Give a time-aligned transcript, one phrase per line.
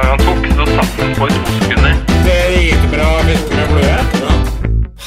[0.00, 1.96] Gang han tok, så satt den på i to sekunder.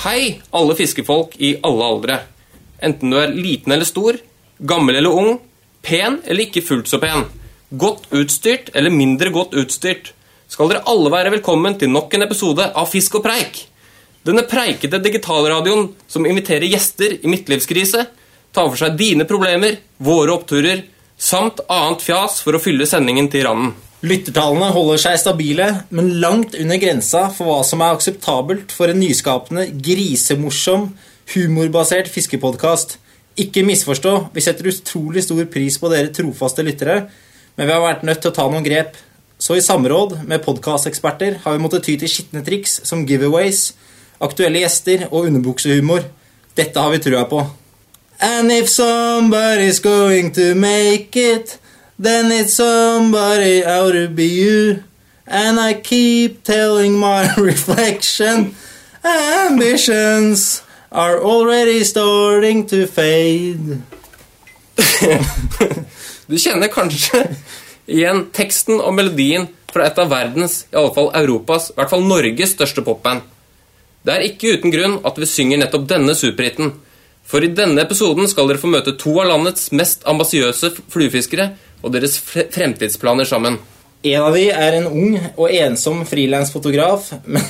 [0.03, 2.17] Hei, alle fiskefolk i alle aldre.
[2.83, 4.19] Enten du er liten eller stor,
[4.59, 5.39] gammel eller ung,
[5.81, 7.23] pen eller ikke fullt så pen,
[7.71, 10.11] godt utstyrt eller mindre godt utstyrt,
[10.51, 13.63] skal dere alle være velkommen til nok en episode av Fisk og preik.
[14.21, 18.03] Denne preikete digitalradioen som inviterer gjester i midtlivskrise,
[18.53, 20.85] tar for seg dine problemer, våre oppturer,
[21.17, 23.73] samt annet fjas for å fylle sendingen til randen.
[24.03, 28.99] Lyttertallene holder seg stabile, men langt under grensa for hva som er akseptabelt for en
[28.99, 30.89] nyskapende, grisemorsom,
[31.31, 32.97] humorbasert fiskepodkast.
[33.39, 37.05] Ikke misforstå, vi setter utrolig stor pris på dere trofaste lyttere,
[37.55, 38.99] men vi har vært nødt til å ta noen grep.
[39.39, 43.71] Så i samråd med podkasteksperter har vi måttet ty til skitne triks som giveaways,
[44.23, 46.03] aktuelle gjester og underbuksehumor.
[46.59, 47.39] Dette har vi trua på.
[48.19, 51.57] And if somebody's going to make it,
[51.99, 54.83] then it's somebody out to be you.
[55.27, 58.55] And I keep telling my reflection,
[59.03, 63.81] ambitions are already starting to fade.
[66.23, 67.19] Du kjenner kanskje
[67.91, 72.05] igjen teksten og melodien fra et av verdens, i alle fall Europas, i hvert fall
[72.07, 73.25] Norges største popband.
[74.07, 76.73] Det er ikke uten grunn at vi synger nettopp denne superhiten.
[77.27, 81.51] For i denne episoden skal dere få møte to av landets mest ambisiøse fluefiskere
[81.83, 83.59] og deres fremtidsplaner sammen.
[84.03, 87.45] En av de er en ung og ensom frilansfotograf, men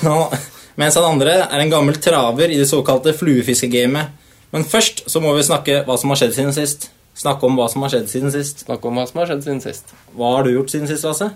[0.79, 4.19] mens han andre er en gammel traver i det såkalte fluefiskegamet.
[4.53, 6.89] Men først så må vi snakke hva som har skjedd siden sist.
[7.17, 8.65] Snakke om hva som har skjedd siden sist.
[8.67, 9.93] Snakke om hva som har skjedd siden sist.
[10.17, 11.31] Hva har du gjort siden sist, Lasse?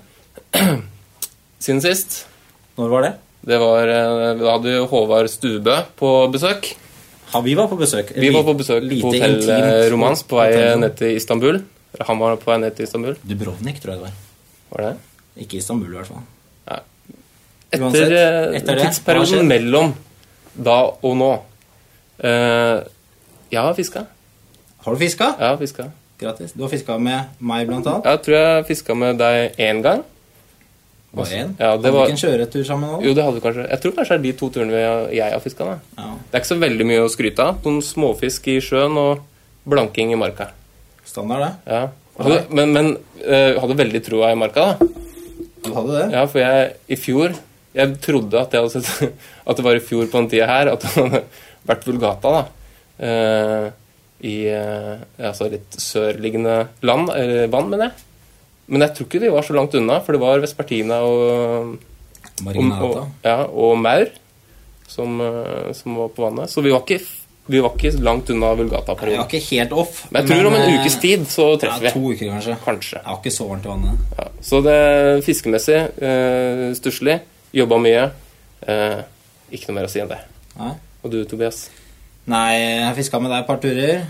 [1.57, 2.27] Siden sist,
[2.77, 3.09] Når var det?
[3.49, 6.69] det var eh, Da hadde vi Håvard Stubø på besøk.
[7.31, 8.11] Ja, vi var på besøk.
[8.13, 11.57] Vi var på besøk på Hotell Romans på vei ned til Istanbul.
[12.05, 13.15] Han var på vei ned til Istanbul.
[13.23, 14.17] Dubrovnik, tror jeg det var.
[14.71, 14.97] Var det?
[15.45, 16.25] Ikke Istanbul, i hvert fall.
[17.67, 19.89] Etter, Uansett, eh, etter har tidsperioden det, mellom
[20.55, 21.31] da og nå
[22.23, 22.77] uh,
[23.51, 24.05] Jeg har fiska.
[24.85, 25.33] Har du fiska?
[25.39, 25.89] Har fiska.
[26.17, 26.53] Grattis.
[26.55, 28.07] Du har fiska med meg, blant annet.
[28.07, 30.05] Jeg tror jeg fiska med deg én gang.
[31.17, 31.51] Bare én.
[31.59, 33.03] Ja, Hadde vi var- ikke en kjøretur sammen òg?
[33.05, 33.67] Jo, det hadde vi kanskje.
[33.69, 34.81] Jeg tror kanskje det er de to turene
[35.13, 35.67] jeg har fiska.
[35.97, 36.07] Ja.
[36.31, 37.59] Det er ikke så veldig mye å skryte av.
[37.65, 39.19] Noen småfisk i sjøen og
[39.67, 40.51] blanking i marka.
[41.07, 41.73] Standard, det.
[41.73, 41.81] Ja.
[42.17, 44.87] Hadde, men men uh, hadde veldig troa i marka, da.
[45.65, 46.05] Du hadde det?
[46.15, 47.33] Ja, for jeg i fjor
[47.75, 49.17] Jeg trodde at jeg sett
[49.49, 51.21] At det var i fjor på den tida her at det hadde
[51.67, 52.43] vært vulgata, da.
[52.97, 53.65] Uh,
[54.23, 54.93] I uh,
[55.29, 56.55] altså litt sørliggende
[56.87, 58.05] land, eller vann, mener jeg.
[58.71, 61.75] Men jeg tror ikke de var så langt unna, for det var Vespertina og,
[62.47, 64.07] og, og, ja, og maur
[64.87, 65.19] som,
[65.75, 66.51] som var på vannet.
[66.51, 67.03] Så vi var ikke,
[67.47, 69.25] vi var ikke langt unna Jeg var vulgata-perioden.
[69.27, 70.03] ikke helt off.
[70.11, 72.57] Men jeg tror om en eh, ukes tid så Ja, treffer to uker, kanskje.
[72.65, 72.97] Kanskje.
[72.99, 74.05] Jeg var ikke så varmt i vannet.
[74.19, 77.19] Ja, så det er fiskemessig eh, stusslig.
[77.55, 78.05] Jobba mye.
[78.67, 78.99] Eh,
[79.55, 80.19] ikke noe mer å si enn det.
[80.59, 80.73] Nei.
[81.05, 81.67] Og du, Tobias?
[82.27, 84.01] Nei, jeg har fiska med deg et par turer.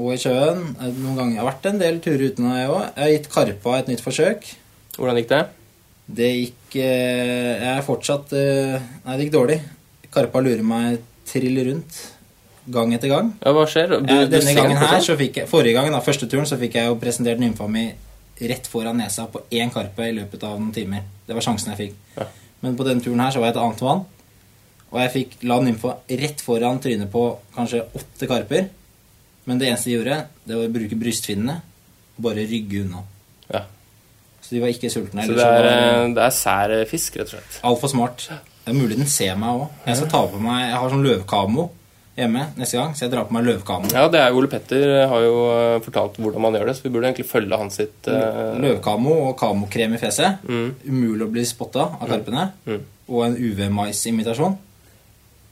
[0.00, 0.62] Og i sjøen.
[0.80, 2.84] Eh, Noen ganger Jeg har vært en del turer uten deg òg.
[2.96, 4.46] Jeg har gitt karpa et nytt forsøk.
[4.96, 5.42] Hvordan gikk det?
[6.10, 9.58] Det gikk eh, Jeg er fortsatt eh, Nei, det gikk dårlig.
[10.10, 12.00] Karpa lurer meg trill rundt
[12.66, 13.32] gang etter gang.
[13.40, 13.96] Ja, hva skjer?
[14.00, 15.06] Du, eh, denne gangen her, sånn?
[15.12, 17.88] så fikk jeg Forrige gangen, da, første turen, så fikk jeg jo presentert nymfa mi
[18.40, 21.04] rett foran nesa på én karpe i løpet av noen timer.
[21.26, 21.96] Det var sjansen jeg fikk.
[22.16, 22.26] Ja.
[22.64, 24.04] Men på denne turen her så var jeg et annet vann.
[24.90, 28.68] Og jeg fikk la nymfa rett foran trynet på kanskje åtte karper.
[29.48, 31.58] Men det eneste de gjorde, det var å bruke brystfinnene
[32.16, 33.04] og bare rygge unna.
[33.50, 33.64] Ja.
[34.40, 35.26] Så de var ikke sultne.
[35.26, 37.60] Så det er, eh, det er sær fisk, rett og slett.
[37.62, 38.28] altfor smart.
[38.64, 39.68] Det er mulig den ser meg òg.
[39.86, 41.70] Jeg skal ta på meg Jeg har sånn løvkamo
[42.18, 43.90] hjemme neste gang, så jeg drar på meg løvkamo.
[43.94, 46.92] Ja, det er Ole Petter har jo eh, fortalt hvordan man gjør det, så vi
[46.94, 48.56] burde egentlig følge hans sitt uh...
[48.60, 50.42] Løvkamo og kamokrem i fjeset.
[50.48, 50.74] Mm.
[50.88, 52.50] Umulig å bli spotta av karpene.
[52.66, 52.82] Mm.
[53.10, 54.58] Og en UV-mais-imitasjon.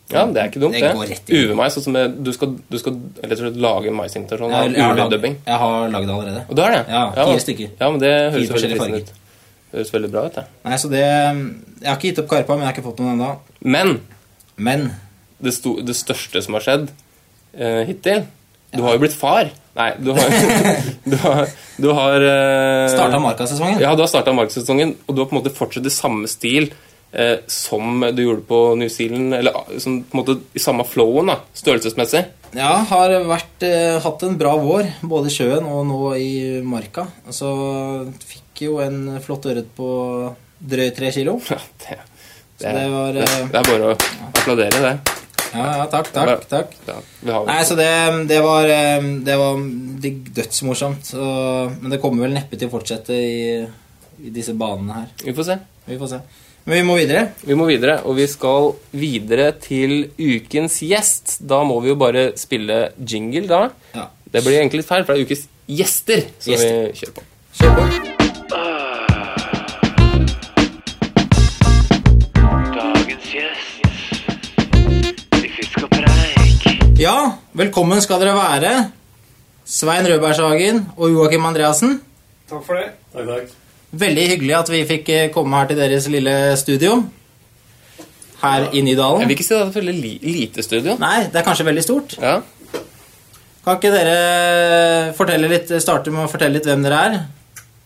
[0.08, 0.88] Ja, det er ikke dumt, Det
[1.28, 1.37] det.
[1.37, 4.94] UV-mais, Altså du skal, du skal rett og slett lage en maisinvitasjon av Jeg, har
[4.96, 5.34] lag- UV-dubbing.
[5.44, 6.44] jeg har lagd det allerede.
[6.49, 6.84] Og du har det?
[6.88, 7.75] Ja, fire stykker.
[7.81, 9.10] Ja, men det høres veldig fristende ut.
[9.69, 10.46] Det høres veldig bra ut, det.
[10.64, 13.12] Nei, så det Jeg har ikke gitt opp karpa, men jeg har ikke fått noen
[13.19, 13.31] ennå.
[13.60, 14.00] Men
[14.56, 14.88] Men
[15.44, 18.25] det, sto, det største som har skjedd uh, hittil
[18.75, 19.52] Du har jo blitt far.
[19.79, 20.35] Nei, du har
[21.12, 21.46] Du har,
[21.79, 23.81] du har uh, Starta Marka-sesongen?
[23.82, 26.73] Ja, du har starta markedssesongen, og du har på en måte fortsatt i samme stil
[27.12, 30.87] eh, som du gjorde på New Zealand, eller ah, sånn, på en måte i samme
[30.88, 32.25] flowen, da, størrelsesmessig.
[32.56, 36.31] Ja, har vært, eh, hatt en bra vår, både i sjøen og nå i
[36.64, 37.08] marka.
[37.31, 37.50] Så
[38.25, 39.91] fikk jo en flott ørret på
[40.58, 41.38] drøyt tre kilo.
[41.50, 41.99] Ja, det,
[42.58, 43.99] Så det var det, eh, det er bare å
[44.32, 45.18] applaudere, det.
[45.55, 46.75] Ja, ja, takk, takk, takk.
[46.87, 47.89] Ja, Nei, så det,
[48.29, 49.62] det var eh, Det var
[50.39, 51.15] dødsmorsomt.
[51.17, 53.62] Og, men det kommer vel neppe til å fortsette i,
[54.25, 55.09] i disse banene her.
[55.25, 55.59] vi får se.
[55.89, 56.21] Vi får se.
[56.69, 57.23] Men vi må videre.
[57.49, 61.39] Vi må videre, og vi skal videre til ukens gjest.
[61.49, 63.62] Da må vi jo bare spille jingle, da.
[63.97, 66.79] Ja, Det blir egentlig litt feil, for det er ukes gjester som Gjester.
[66.93, 67.29] vi kjører på.
[67.62, 68.18] Kjør på.
[76.99, 78.71] Ja, velkommen skal dere være.
[79.62, 81.93] Svein Rødbergshagen og Joakim Andreassen.
[82.50, 82.89] Takk for det.
[83.12, 83.53] Takk, takk.
[84.03, 86.97] Veldig hyggelig at vi fikk eh, komme her til deres lille studio.
[88.43, 89.23] Her i Jeg Nydalen.
[89.29, 90.99] vil ikke si det er et veldig li lite studio.
[90.99, 92.19] Nei, det er kanskje veldig stort.
[92.19, 92.35] Ja.
[93.62, 97.19] Kan ikke dere litt, starte med å fortelle litt hvem dere er?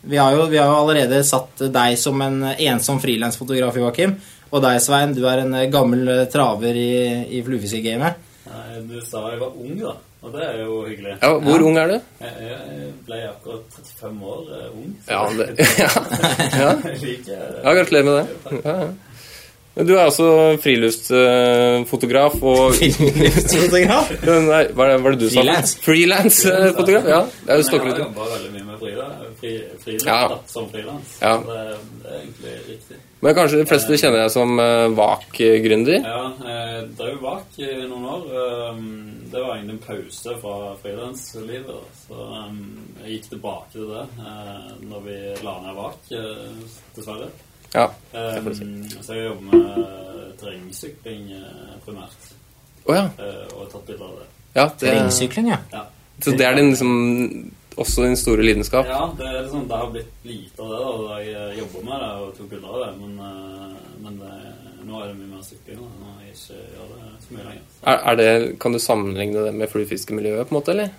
[0.08, 4.16] Vi har jo, vi har jo allerede satt deg som en ensom frilansfotograf, Joakim.
[4.48, 6.92] Og deg, Svein, du er en gammel traver i,
[7.28, 8.31] i fluefiskegamet.
[8.52, 9.94] Nei, Du sa jeg var ung, da.
[10.22, 11.16] Og det er jo hyggelig.
[11.22, 11.94] ja, Hvor ung er du?
[12.22, 14.92] Jeg, jeg ble akkurat 35 år uh, ung.
[15.06, 15.46] så Ja, det,
[15.82, 15.88] ja.
[16.60, 16.74] ja.
[17.64, 18.60] Ja gratulerer med det.
[18.64, 18.92] Ja, ja.
[19.74, 20.24] Men du er også
[20.60, 24.10] friluftsfotograf og Friluftsfotograf?
[24.52, 25.40] Nei, hva er det, hva er det du sa?
[25.40, 25.78] Freelance.
[25.86, 27.22] Freelance-fotograf, ja.
[27.46, 29.06] Det er jo Men jeg har jobba veldig mye med frida,
[29.40, 30.18] fri, Ja.
[30.28, 31.16] da, som frilans.
[31.22, 31.34] Ja.
[31.40, 33.00] Så Det, det er egentlig riktig.
[33.22, 36.00] Men kanskje de fleste kjenner deg som uh, VAK-gründer?
[36.02, 38.24] Ja, jeg drev VAK i noen år.
[38.74, 38.88] Um,
[39.32, 41.86] Det var egentlig en pause fra frilanslivet.
[42.02, 42.58] Så um,
[43.04, 45.14] jeg gikk tilbake til det uh, når vi
[45.46, 46.10] la ned vak,
[46.96, 47.30] dessverre.
[47.72, 47.86] Ja.
[48.12, 48.66] jeg får si.
[49.00, 51.22] så jeg jobber med terrengsykling
[51.86, 52.26] primært,
[52.84, 53.06] Oh, ja.
[53.54, 54.26] og har tatt bilder av det.
[54.58, 55.58] ja det, Terrengsykling, ja.
[55.72, 55.84] Ja.
[56.20, 58.88] så det er din, liksom, også din store lidenskap?
[58.88, 62.34] Ja, det, liksom, det har blitt lite av det da, jeg jobber med det og
[62.38, 62.90] tok bilder av det.
[63.00, 64.32] Men, uh, men det,
[64.88, 67.64] nå er det mye mer sykling når jeg ikke gjør det så mye lenger.
[67.82, 68.30] Er, er det,
[68.62, 70.92] kan du sammenligne det med fluefiskemiljøet, på en måte, eller?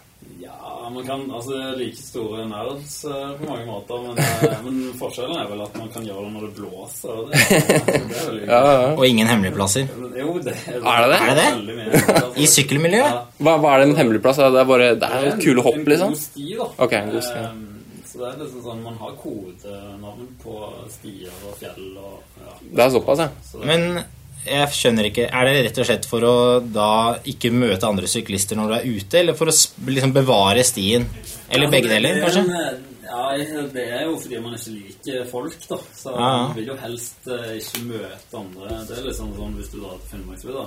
[0.94, 4.80] Man kan, altså det er like store nerds uh, på mange måter, men, uh, men
[5.00, 7.10] forskjellen er vel at man kan gjøre det når det blåser.
[7.10, 8.88] og Det, det er veldig Ja, ja.
[8.95, 9.92] Og ingen hemmelige plasser.
[10.19, 11.19] Jo, det er, Er det det?
[11.19, 11.75] Er det det?
[11.75, 11.92] Mye.
[12.13, 13.12] Altså, I sykkelmiljøet?
[13.13, 13.22] Ja.
[13.44, 14.40] Hva, hva er det en hemmelig plass?
[14.42, 16.13] Det er bare det er en- kule hopp, liksom?
[16.13, 16.68] En god sti, da.
[16.88, 17.51] Okay, en god sti, ja.
[17.51, 17.69] Ehm,
[18.10, 20.57] så det er liksom sånn Man har kodenavn på
[20.94, 22.51] stier og fjell og ja.
[22.62, 23.30] Det er såpass, ja.
[23.50, 24.04] Så det, Men
[24.45, 26.88] jeg skjønner ikke Er det rett og slett for å da
[27.30, 29.56] ikke møte andre syklister når du er ute, eller for å
[29.90, 31.06] liksom bevare stien?
[31.50, 32.44] Eller begge deler, er kanskje?
[32.48, 33.25] en, Ja,
[33.74, 35.78] det er jo fordi man ikke liker folk, da.
[35.94, 36.38] Så Ja, ja.
[36.48, 38.80] man vil jo helst eh, ikke møte andre.
[38.88, 40.63] Det er liksom sånn, hvis du drar til Finnmarksvidda.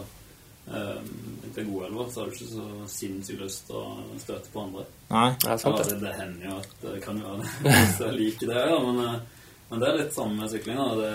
[0.66, 1.10] Um,
[1.54, 4.82] til Godelva så har du ikke så sinnssykt lyst til å støte på andre.
[5.12, 5.28] Nei.
[5.42, 5.98] Det er sant, Ja, det.
[6.02, 7.74] det, hender jo at det kan jo være det.
[7.76, 10.80] Hvis jeg liker det, ja, men, eh, men det er litt samme med sykling.
[10.80, 10.88] da.
[11.02, 11.12] Det,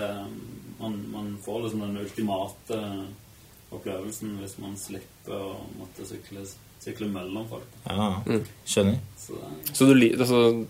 [0.82, 2.78] man, man får liksom den ultimate
[3.72, 6.44] opplevelsen hvis man slipper å måtte sykle,
[6.82, 7.68] sykle mellom folk.
[7.86, 8.42] Ja, Mm.
[8.68, 8.98] skjønner.
[9.18, 10.66] Så det, Så du, altså,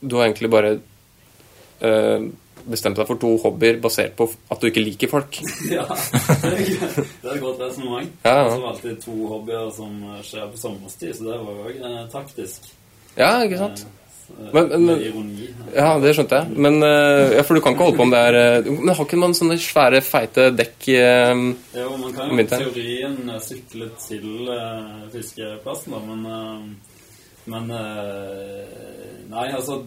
[0.00, 0.74] du har egentlig bare
[1.82, 2.28] øh,
[2.68, 5.40] bestemt deg for to hobbyer basert på at du ikke liker folk?
[5.70, 6.62] ja, det er,
[6.94, 8.12] det er et godt resonnement.
[8.24, 8.46] Ja, ja.
[8.54, 12.00] Så var alltid to hobbyer som skjer på sommerstid, så det var jo òg eh,
[12.12, 12.70] taktisk.
[13.18, 13.84] Ja, ikke sant?
[13.84, 14.00] Eh,
[14.52, 15.48] Men- men- ironi.
[15.74, 16.56] Ja, det skjønte jeg.
[16.56, 19.04] Men, eh, ja, for du kan ikke holde på om det er eh, Men har
[19.04, 21.34] ikke man sånne svære, feite dekk eh,
[21.74, 26.92] Jo, man kan jo i teorien eh, sykle til uh, fiskeplassen, da, men eh,
[27.46, 29.82] Men eh, Nei, altså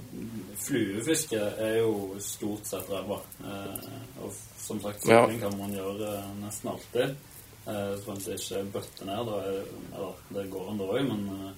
[0.57, 3.19] Fluefiske er jo stort sett ræva.
[3.45, 5.25] Eh, og som sagt, Ja.
[5.39, 7.15] kan man gjøre eh, nesten alltid.
[7.67, 9.25] Uh, så man ikke bøtter ned.
[9.27, 9.61] Da er,
[9.95, 11.53] eller, det går det òg, men eh,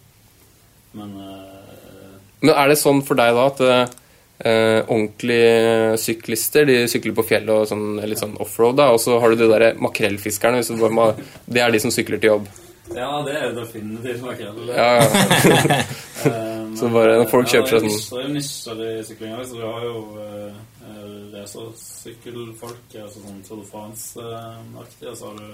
[0.92, 7.16] Men eh, Men er det sånn for deg da at eh, ordentlige syklister de sykler
[7.18, 10.62] på fjellet og sånn, litt sånn offroad, da, og så har du de der makrellfiskerne
[10.64, 12.50] Det er de som sykler til jobb.
[12.96, 14.64] Ja, det er definitivt makrell.
[14.72, 15.84] Ja, ja.
[16.26, 19.04] um, Så bare når folk kjøper seg det er sånn- nisjer- Det er nisjer i
[19.10, 19.46] syklinga.
[19.46, 25.50] så du har jo uh, racersykkelfolk, altså sånn Tour de France-aktig, og så har du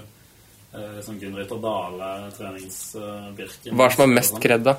[0.76, 4.76] uh, sånn Gunn Rytter Dale, treningsbirken Hva er det som er mest kred, da?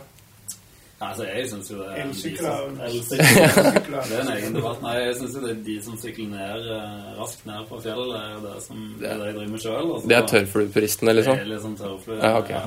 [0.98, 2.72] Altså, jeg syns jo det er Elsykler.
[2.74, 2.88] de
[3.22, 3.76] er.
[4.08, 4.80] Det er en egen debatt.
[4.82, 8.16] Nei, jeg syns jo det er de som sykler ned eh, raskt ned fra fjellet,
[8.18, 9.92] er jo det som det er det jeg driver med sjøl.
[10.10, 11.38] Det er tørrfluepuristene, Det liksom?
[11.44, 12.18] er litt sånn tørrflue.
[12.18, 12.50] Ja, ok.
[12.50, 12.64] Ja,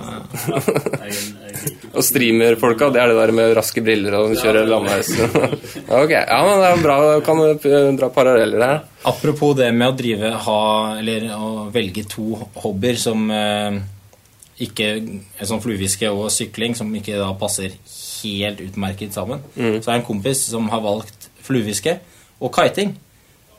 [1.08, 5.10] jeg, jeg liker Og streamerfolka, det er det der med raske briller og kjører landeveis.
[6.04, 6.99] ok, ja, men det er bra.
[7.26, 8.82] Kan du eh, dra paralleller her?
[9.10, 10.60] Apropos det med å drive ha,
[11.02, 13.80] eller å velge to hobbyer som eh,
[14.60, 14.90] ikke
[15.49, 17.75] Som fluefiske og sykling, som ikke da passer
[18.22, 19.40] helt utmerket sammen.
[19.56, 19.80] Mm.
[19.82, 21.98] Så er det en kompis som har valgt fluefiske
[22.40, 22.94] og kiting.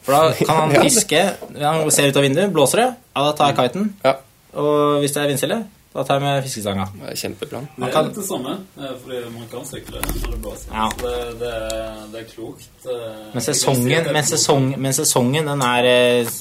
[0.05, 1.19] For da kan han fiske
[1.61, 3.91] Han ser ut av vinduet, blåser det, ja, da tar jeg kiten.
[4.03, 4.15] Ja,
[4.57, 5.57] Og hvis det er vindstille,
[5.93, 6.85] da tar jeg med fiskestanga.
[7.01, 7.65] det er kjempeplan.
[7.77, 10.71] Det er litt det samme, eh, fordi man kan sykle når det blåser.
[10.73, 10.87] Ja.
[10.95, 12.69] Så det, det, er, det er klokt.
[12.87, 16.31] eh, Men sesongen, men sesong, men sesongen den er eh,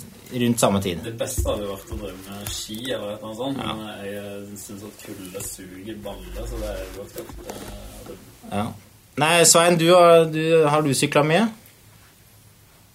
[0.45, 1.01] rundt samme tid.
[1.05, 3.75] Det beste hadde jo vært å drive med ski eller noe sånt, ja.
[3.75, 7.19] men jeg syns at kulde suger baller, så det er jo godt
[8.51, 8.67] Ja.
[9.21, 11.49] Nei, Svein, du, har- du, har du sykla mye?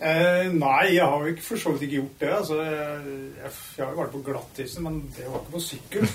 [0.05, 2.31] Eh, nei, jeg har jo ikke for så vidt ikke gjort det.
[2.35, 2.97] Altså, jeg,
[3.39, 6.03] jeg, jeg har jo vært på glattisen, men det var ikke på sykkel.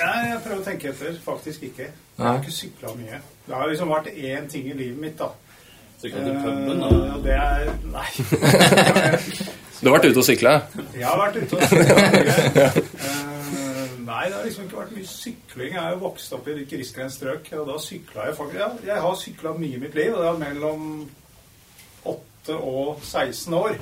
[0.00, 1.18] Nei, jeg prøver å tenke etter.
[1.24, 1.90] Faktisk ikke.
[1.92, 3.20] Jeg har ikke sykla mye.
[3.46, 5.28] Det har liksom vært én ting i livet mitt, da.
[6.02, 8.08] Sykla til puben, Eh, og det er Nei.
[9.82, 10.50] Du har vært ute og sykla?
[10.94, 12.66] Jeg har vært ute og sykla
[14.22, 15.72] nei, det har liksom ikke vært mye sykling.
[15.74, 18.68] Jeg er jo vokst opp i et grisgrendt strøk, og da sykla jeg faktisk Ja,
[18.86, 20.84] jeg har sykla mye i mitt liv, og det er mellom
[22.12, 23.74] 8 og 16 år.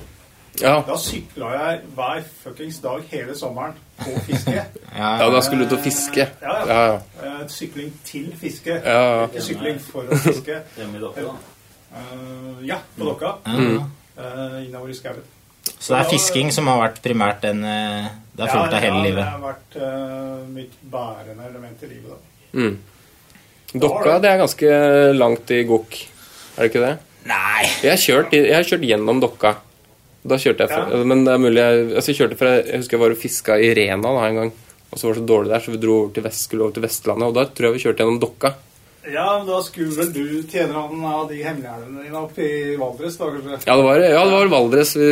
[0.59, 0.73] Ja.
[0.87, 4.55] Da sykla jeg hver fuckings dag hele sommeren på fiske.
[4.97, 6.25] ja, da skulle du til å fiske.
[6.41, 6.65] Ja, ja.
[6.73, 7.27] Ja, ja.
[7.27, 8.81] Eh, sykling til fiske.
[8.81, 9.29] Ja, ja.
[9.29, 10.57] Ikke sykling for å fiske.
[10.79, 12.01] Hjemme i Dokka, da.
[12.01, 13.37] Eh, ja, på Dokka.
[13.45, 13.77] Mm.
[14.17, 15.23] Eh, innover i skauen.
[15.77, 17.63] Så det er fisking som har vært primært den
[18.31, 19.23] Det har fulgt deg hele ja, livet?
[19.23, 22.13] det har vært uh, mitt bærende element i livet.
[22.13, 22.61] da.
[22.61, 22.77] Mm.
[23.71, 24.71] Dokka, det er ganske
[25.15, 25.99] langt i gokk.
[26.55, 26.95] Er det ikke det?
[27.29, 27.67] Nei!
[27.83, 29.53] Jeg har kjørt, jeg har kjørt gjennom Dokka.
[30.21, 31.03] Da kjørte jeg fra, Ja.
[31.07, 33.55] Men det er mulig jeg, altså jeg kjørte fra Jeg husker jeg var og fiska
[33.57, 34.51] i Rena da en gang.
[34.91, 36.83] Og så var det så dårlig der, så vi dro over til, vest, over til
[36.83, 37.27] Vestlandet.
[37.31, 38.53] Og da tror jeg vi kjørte gjennom Dokka.
[39.09, 43.15] Ja, men da skulle vel du tjene han av de hemmelighetene dine opp i Valdres,
[43.17, 43.55] da kanskje?
[43.65, 44.91] Ja, det var, ja, det var Valdres.
[44.95, 45.07] Vi,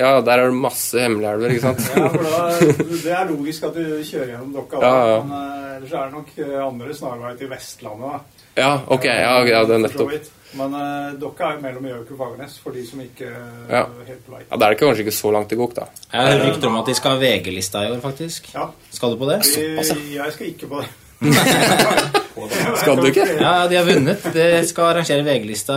[0.00, 0.12] ja.
[0.24, 1.82] der er det masse hemmelige elver, ikke sant?
[1.92, 4.80] Ja, for da, Det er logisk at du kjører gjennom Dokka.
[4.80, 5.18] Ja, ja.
[5.28, 8.14] men eh, ellers er det nok eh, andre snarveier til Vestlandet.
[8.16, 8.48] da.
[8.64, 9.04] Ja, ok.
[9.10, 10.32] Ja, ja det er nettopp.
[10.54, 13.80] Men uh, Dokka er mellom Gjøvik og Fagernes, for de som ikke Ja.
[14.06, 14.44] helt veit.
[14.46, 15.88] Ja, Da er det kanskje ikke så langt til Gok, da.
[16.12, 18.52] Jeg har rykter om at de skal ha VG-lista i år, faktisk.
[18.54, 18.68] Ja.
[18.94, 19.40] Skal du på det?
[19.50, 20.88] Vi- Jeg skal ikke på det.
[22.80, 23.24] Skal du ikke?
[23.40, 24.24] Ja, de har vunnet.
[24.34, 25.76] De skal arrangere VG-lista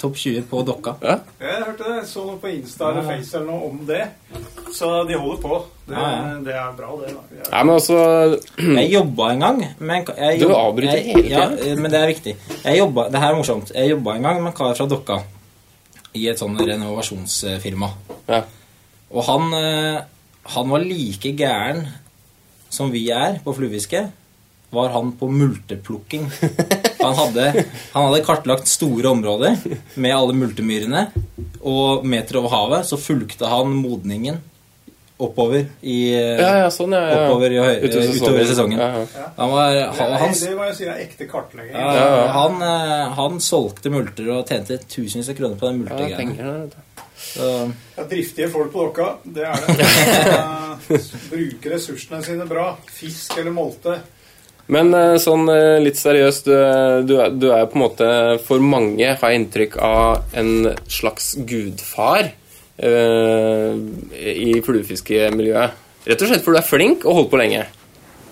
[0.00, 0.94] topp 20 på Dokka.
[1.02, 1.16] Ja.
[1.42, 2.04] Jeg hørte det.
[2.08, 4.04] Så noe på Insta eller Face eller noe om det.
[4.76, 5.58] Så de holder på.
[5.86, 6.30] Det, Ja, ja.
[6.46, 7.12] det er bra, det.
[7.14, 7.20] da.
[7.36, 7.98] Jeg- Nei, men også
[8.78, 12.06] Jeg jobba en gang men jeg Du jobb- avbryter jeg- hele Ja, men det er
[12.10, 12.36] viktig.
[12.64, 13.70] Jeg jobba, det her er morsomt.
[13.74, 15.20] Jeg jobba en gang med en kar fra Dokka
[16.16, 17.90] i et sånn renovasjonsfirma.
[18.28, 18.42] Ja.
[19.12, 20.00] Og han, eh,
[20.56, 21.86] han var like gæren
[22.70, 24.06] som vi er på fluefiske.
[24.76, 26.26] Var han på multeplukking.
[27.00, 27.46] Han hadde,
[27.92, 29.56] han hadde kartlagt store områder
[29.94, 31.06] med alle multemyrene.
[31.66, 34.42] Og meter over havet så fulgte han modningen
[35.18, 37.00] oppover i Ja, ja, sånn, ja.
[37.08, 37.20] ja.
[37.24, 38.26] Oppover i høyre, Utover sesongen.
[38.26, 38.80] utover sesongen.
[38.82, 39.28] Ja, ja.
[39.38, 42.26] Han var, han, det må jeg si er ekte ja, Ja, ja.
[42.34, 46.58] han, eh, han solgte multer og tjente tusenvis av kroner på den Ja, multegreia.
[47.96, 49.08] er driftige folk på Dokka.
[49.24, 49.88] Det er det.
[50.86, 52.66] Eh, Bruker ressursene sine bra.
[52.92, 53.94] Fisk eller molte.
[54.74, 56.54] Men eh, sånn eh, litt seriøst, du,
[57.06, 58.08] du, er- du er på en måte
[58.42, 62.32] For mange har jeg inntrykk av en slags gudfar
[62.82, 63.72] uh,
[64.20, 65.82] i fluefiskemiljøet.
[66.06, 67.62] Rett og slett fordi du er flink og holdt på lenge.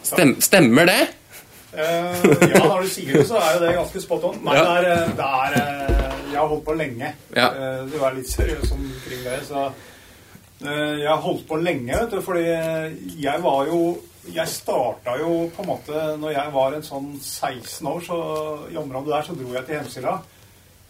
[0.04, 0.98] Stem, stemmer det?
[1.74, 2.20] Uh,
[2.52, 4.36] ja, når du sier det, så er jo det ganske spot on.
[4.46, 4.66] Nei, Ja.
[4.66, 7.14] det er, eh, det er eh, Jeg har holdt på lenge.
[7.34, 7.48] Ja.
[7.50, 9.82] Uh, Du er litt seriøs omkring det, så eh,
[10.64, 12.44] Jeg har holdt på lenge, vet du, fordi
[13.21, 13.80] jeg var jo
[14.33, 18.21] Jeg starta jo på en måte Når jeg var en sånn 16 år, så
[18.73, 20.14] i området der, så dro jeg til Hemsila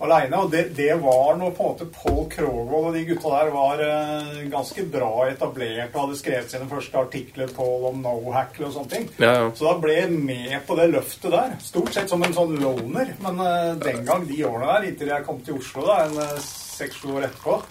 [0.05, 0.41] aleine.
[0.43, 3.83] Og det, det var når på en måte Paul Krogvold og de gutta der var
[3.85, 8.95] eh, ganske bra etablert og hadde skrevet sine første artikler på om no-hackle og sånne
[8.95, 9.09] ting.
[9.23, 9.47] Ja, ja.
[9.57, 11.57] Så da ble jeg med på det løftet der.
[11.65, 13.15] Stort sett som en sånn loner.
[13.25, 16.37] Men eh, den gang, de årene der, inntil jeg kom til Oslo da, en eh,
[16.75, 17.63] seks-sju år etterpå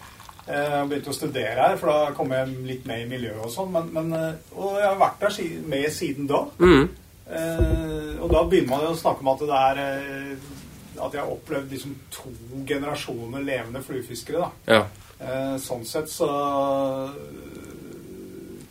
[0.47, 3.53] eh, og begynte å studere her, for da kom jeg litt med i miljøet og
[3.53, 3.71] sånn.
[3.73, 5.39] Men, men, eh, og jeg har vært der
[5.75, 6.43] med siden da.
[6.59, 6.89] Mm.
[7.23, 10.49] Eh, og da begynner man jo å snakke om at det er eh,
[10.99, 12.31] At jeg har opplevd liksom to
[12.67, 14.43] generasjoner levende fluefiskere.
[14.43, 14.75] da.
[14.75, 14.83] Ja.
[15.23, 16.27] Eh, sånn sett så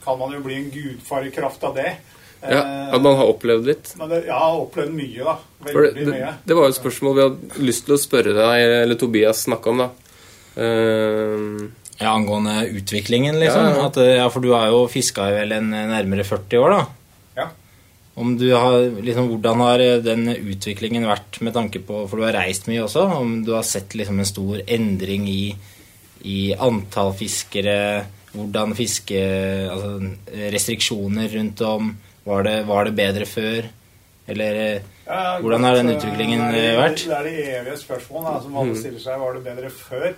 [0.02, 1.96] kan man jo bli en gudfar i kraft av det.
[2.42, 3.92] Ja, At man har opplevd litt.
[3.98, 5.34] Men det, jeg har opplevd mye, da.
[5.62, 6.32] Veldig det, det, mye.
[6.42, 9.70] det var jo et spørsmål vi hadde lyst til å spørre deg, eller Tobias snakke
[9.70, 10.01] om, da.
[10.56, 11.68] Eh,
[12.02, 13.62] Ja, Angående utviklingen, liksom.
[13.62, 13.86] Ja, ja.
[13.86, 16.70] At, eh, ja, for du har jo fiska i vel en eh, nærmere 40 år,
[16.74, 16.86] da.
[17.36, 17.44] Ja.
[18.18, 22.24] Om du har, liksom, hvordan har eh, den utviklingen vært med tanke på For du
[22.26, 23.04] har reist mye også.
[23.20, 25.54] Om du har sett liksom, en stor endring i,
[26.24, 29.22] i antall fiskere, hvordan fiske
[29.70, 30.00] Altså
[30.56, 31.94] restriksjoner rundt om.
[32.24, 33.70] Var det, var det bedre før?
[34.32, 34.58] Eller
[35.06, 37.00] Ja, Hvordan har den utviklingen, det vært?
[37.06, 38.60] Det er de evige spørsmålene som Mm.
[38.62, 39.18] alle stiller seg.
[39.20, 40.12] Var det bedre før?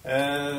[0.00, 0.58] Eh,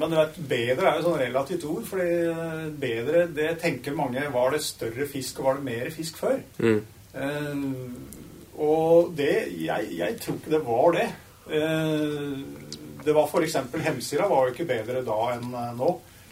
[0.00, 1.84] men du vet, bedre er jo sånn relativt ord.
[1.84, 6.22] fordi eh, bedre, det tenker mange Var det større fisk, og var det mer fisk
[6.24, 6.40] før?
[6.58, 6.84] mm.
[7.16, 7.66] Eh,
[8.56, 11.06] og det jeg, jeg tror ikke det var det.
[11.52, 12.38] Eh,
[13.04, 13.56] det var f.eks.
[13.84, 15.90] Hemsira var jo ikke bedre da enn nå.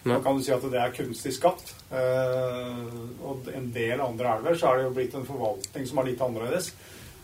[0.09, 0.19] nå.
[0.25, 1.75] Kan du si at det er kunstig skapt.
[1.93, 2.81] Eh,
[3.25, 6.25] og en del andre elver så er det jo blitt en forvaltning som er litt
[6.25, 6.73] annerledes.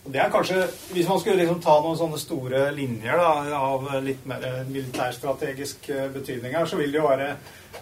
[0.03, 4.23] Det er kanskje, Hvis man skulle liksom ta noen sånne store linjer da, av litt
[4.25, 7.27] mer militærstrategisk eh, betydning her, så vil det jo være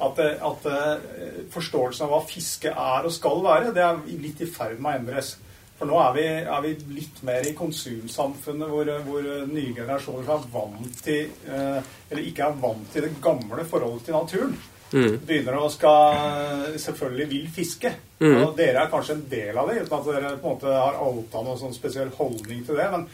[0.03, 4.43] at, eh, at eh, forståelsen av hva fiske er og skal være, det er litt
[4.43, 5.37] i ferd med å endres.
[5.79, 10.49] For nå er vi, er vi litt mer i konsumsamfunnet hvor, hvor nye generasjoner er
[10.51, 14.57] vant til Eller ikke er vant til det gamle forholdet til naturen.
[14.93, 15.17] Mm.
[15.27, 17.91] Begynner å skal selvfølgelig vil fiske.
[18.19, 18.37] Mm.
[18.43, 20.97] Og dere er kanskje en del av det, uten at dere på en måte har
[21.03, 22.87] outa noen sånn spesiell holdning til det.
[22.93, 23.05] Men,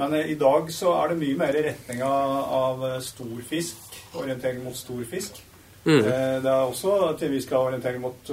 [0.00, 3.46] men eh, i dag så er det mye mer i retning av, av eh, stor
[3.48, 3.86] fisk.
[4.20, 5.40] Orientering mot stor fisk.
[5.86, 6.00] Mm.
[6.02, 8.32] Eh, Det er også til vi skal orientere mot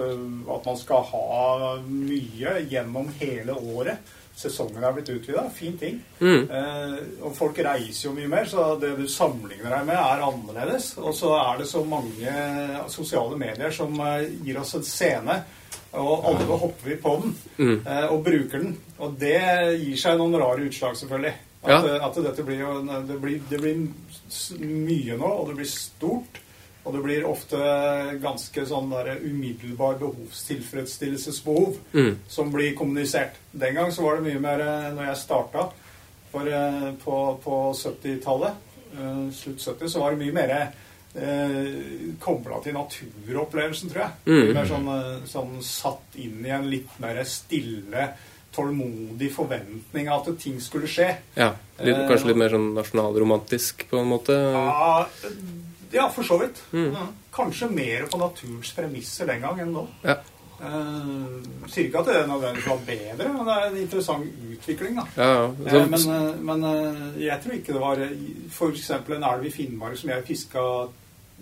[0.58, 4.16] at man skal ha mye gjennom hele året.
[4.38, 5.48] Sesongen er blitt utvida.
[5.50, 5.96] Fin ting.
[6.22, 6.44] Mm.
[6.46, 10.91] Eh, og folk reiser jo mye mer, så det du sammenligner deg med, er annerledes.
[11.01, 12.36] Og så er det så mange
[12.94, 15.39] sosiale medier som eh, gir oss en scene,
[15.98, 17.79] og alle hopper vi på den Mm.
[17.88, 18.75] eh, og bruker den.
[19.00, 19.39] Og det
[19.82, 21.34] gir seg noen rare utslag, selvfølgelig.
[21.63, 21.96] At, Ja.
[21.96, 22.74] eh, at dette blir jo
[23.08, 23.88] det blir, det blir
[24.62, 26.38] mye nå, og det blir stort.
[26.88, 27.58] Og det blir ofte
[28.24, 32.15] ganske sånn der umiddelbar behovstilfredsstillelsesbehov Mm.
[32.27, 33.36] som blir kommunisert.
[33.51, 35.65] Den gang så var det mye mer eh, når jeg starta
[36.32, 38.53] for, eh, på, på 70-tallet,
[38.96, 40.72] eh, slutt 70, så var det mye mer
[41.15, 44.12] eh, kobla til naturopplevelsen, tror jeg.
[44.27, 44.53] Mm.
[44.53, 44.89] Mer sånn,
[45.28, 48.10] sånn satt inn i en litt mer stille,
[48.56, 51.12] tålmodig forventning av at ting skulle skje.
[51.36, 51.52] Ja,
[51.84, 54.34] litt, kanskje litt mer sånn nasjonalromantisk på en måte.
[54.34, 55.06] Ja,
[55.93, 56.63] ja for så vidt.
[56.71, 56.95] Mm.
[57.34, 59.86] Kanskje mer på naturens premisser den gang enn nå.
[60.04, 60.17] Ja.
[60.58, 61.26] Eh,
[61.69, 64.95] sier ikke at det nødvendigvis var bedre, men det er en interessant utvikling.
[64.97, 65.06] da.
[65.17, 65.52] Ja, ja.
[65.65, 66.08] Eh, Så,
[66.47, 68.02] men eh, men jeg tror ikke det var
[68.50, 68.89] f.eks.
[68.89, 70.63] en elv i Finnmark som jeg fiska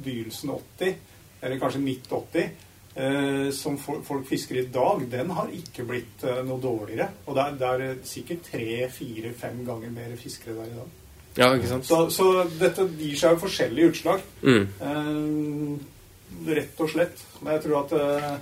[0.04, 0.96] begynnelsen 80,
[1.42, 2.50] eller kanskje midt 80,
[2.96, 7.10] eh, som folk fisker i dag, den har ikke blitt noe dårligere.
[7.26, 10.94] Og det er, det er sikkert tre, fire, fem ganger mer fiskere der i dag.
[11.38, 11.86] Ja, ikke sant?
[11.88, 14.22] Så, så dette gir seg jo forskjellige utslag.
[14.42, 14.68] Mm.
[14.90, 17.24] Eh, rett og slett.
[17.42, 18.36] Men jeg tror at eh,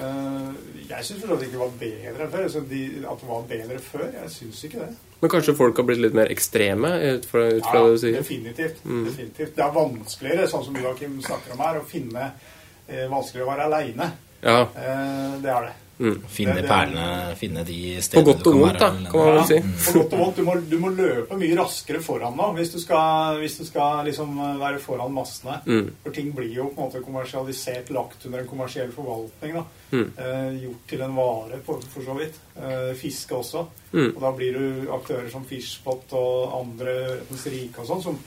[0.00, 0.48] eh,
[0.90, 2.44] Jeg syns at det ikke var bedre enn før.
[2.48, 4.90] Altså, de, at det var bedre før, jeg syns ikke det.
[5.18, 8.20] Men kanskje folk har blitt litt mer ekstreme ut fra, ut fra det du sier?
[8.20, 9.04] definitivt, Mm.
[9.08, 9.56] definitivt.
[9.56, 12.28] Det er vanskeligere, sånn som Joakim snakker om her, å finne
[12.86, 14.12] eh, Vanskeligere å være aleine.
[14.44, 14.60] Ja.
[14.78, 15.74] Eh, det er det.
[15.98, 16.20] Mm.
[16.30, 19.56] finne perlene, finne de På stedene godt og vondt, da, kan man vel si.
[19.88, 20.36] På godt og vondt.
[20.38, 24.06] Du må, du må løpe mye raskere foran nå hvis du skal, hvis du skal
[24.06, 25.58] liksom være foran massene.
[25.66, 25.90] Mm.
[26.04, 29.58] For ting blir jo på en måte kommersialisert, lagt under en kommersiell forvaltning.
[29.58, 29.66] da.
[29.90, 30.08] Mm.
[30.16, 32.40] Eh, gjort til en vare, for, for så vidt.
[32.56, 33.66] Eh, fiske også.
[33.92, 34.10] Mm.
[34.14, 38.18] Og da blir du aktører som Fishpot og andre Ørretens Rike og sånn, som,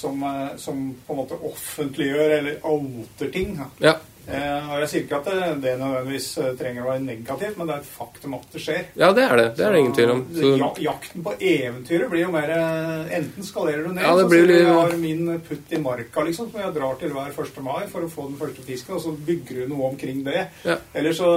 [0.00, 3.54] som, eh, som på en måte offentliggjør eller outer ting.
[3.60, 3.70] da.
[3.92, 3.98] Ja.
[4.30, 7.66] Eh, og jeg sier ikke at det, det nødvendigvis eh, trenger å være negativt, men
[7.70, 8.84] det er et faktum at det skjer.
[9.00, 9.46] ja, det er det.
[9.58, 10.22] Det er det ingen tvil om.
[10.36, 14.26] Så, Jak jakten på eventyret blir jo mer eh, Enten skalerer du ned, Ja, det
[14.28, 17.14] så sier du at jeg har min putt i marka, liksom, som jeg drar til
[17.16, 17.62] hver 1.
[17.66, 20.46] mai for å få den første fisken, og så bygger du noe omkring det.
[20.66, 20.78] Ja.
[20.94, 21.30] Eller så,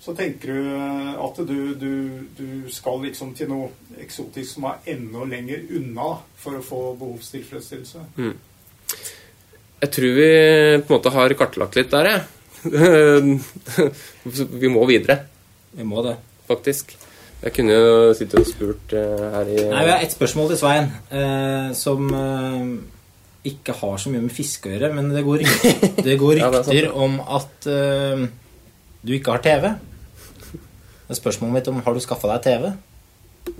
[0.00, 0.72] så tenker du
[1.26, 1.92] at du, du,
[2.38, 3.68] du skal liksom til noe
[4.00, 6.10] eksotisk som er enda lenger unna
[6.40, 8.04] for å få behovstilfredsstillelse.
[9.84, 10.28] Jeg tror vi
[10.80, 12.20] på en måte har kartlagt litt der, jeg.
[14.64, 15.18] Vi må videre,
[15.76, 16.14] Vi må det.
[16.48, 16.94] faktisk.
[17.44, 20.60] Jeg kunne jo sittet og spurt eh, her i Nei, Vi har ett spørsmål til
[20.62, 22.70] Svein, eh, som eh,
[23.50, 24.88] ikke har så mye med fiske å gjøre.
[24.96, 27.68] Men det går rykter, det går Ja, det om at
[29.04, 29.74] du ikke har TV.
[31.04, 32.70] Det er spørsmålet mitt om har du skaffa deg TV.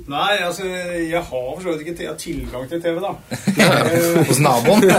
[0.08, 3.08] Nei, altså, jeg har for så vidt ikke til- tilgang til TV, da.
[3.30, 4.84] Eh, Hos naboen.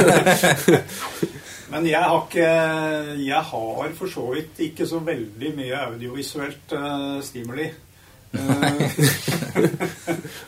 [1.73, 2.45] Men jeg har ikke
[3.25, 7.71] Jeg har for så vidt ikke så veldig mye audiovisuelt uh, stimuli eh,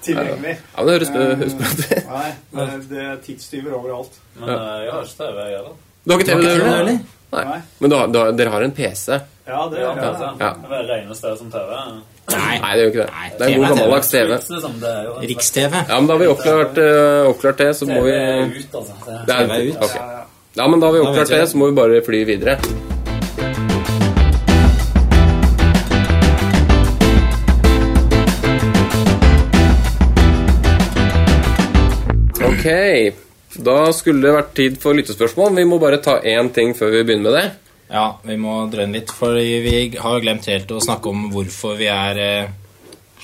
[0.06, 0.54] tilgjengelig.
[0.78, 1.82] Ja, det høres, det høres bra ut.
[1.92, 4.14] Eh, Nei, det, det er tidstyver overalt.
[4.40, 5.72] Men eh, jeg har ikke TV, jeg da.
[6.04, 6.48] Du har ikke TV, du?
[6.68, 6.98] heller?
[7.34, 7.60] Nei.
[7.80, 9.06] Men du har, du har, dere har en PC?
[9.48, 10.08] Ja, det har er ja.
[10.14, 10.20] det.
[10.44, 10.50] Ja.
[10.54, 10.58] Er
[11.26, 11.70] det som TV.
[12.28, 12.60] Nei.
[12.60, 13.12] Nei, det gjør ikke det.
[13.16, 14.32] Nei, Det er en god gammeldags TV.
[14.36, 15.76] En Riks-TV.
[15.88, 18.76] Ja, men da har vi oppklart, uh, oppklart det, så må TV vi er ut,
[18.82, 18.98] altså.
[19.08, 19.86] Det TV er ut.
[19.88, 20.02] Okay.
[20.02, 20.26] Ja, ja.
[20.58, 21.48] Ja, men da har vi oppklart det.
[21.48, 22.58] så må vi bare fly videre.
[32.48, 32.66] Ok,
[33.64, 35.54] da skulle det vært tid for lyttespørsmål.
[35.62, 37.67] Vi må bare ta én ting før vi begynner med det.
[37.88, 41.88] Ja, vi må drøne litt, for vi har glemt helt å snakke om hvorfor vi
[41.88, 42.50] er eh,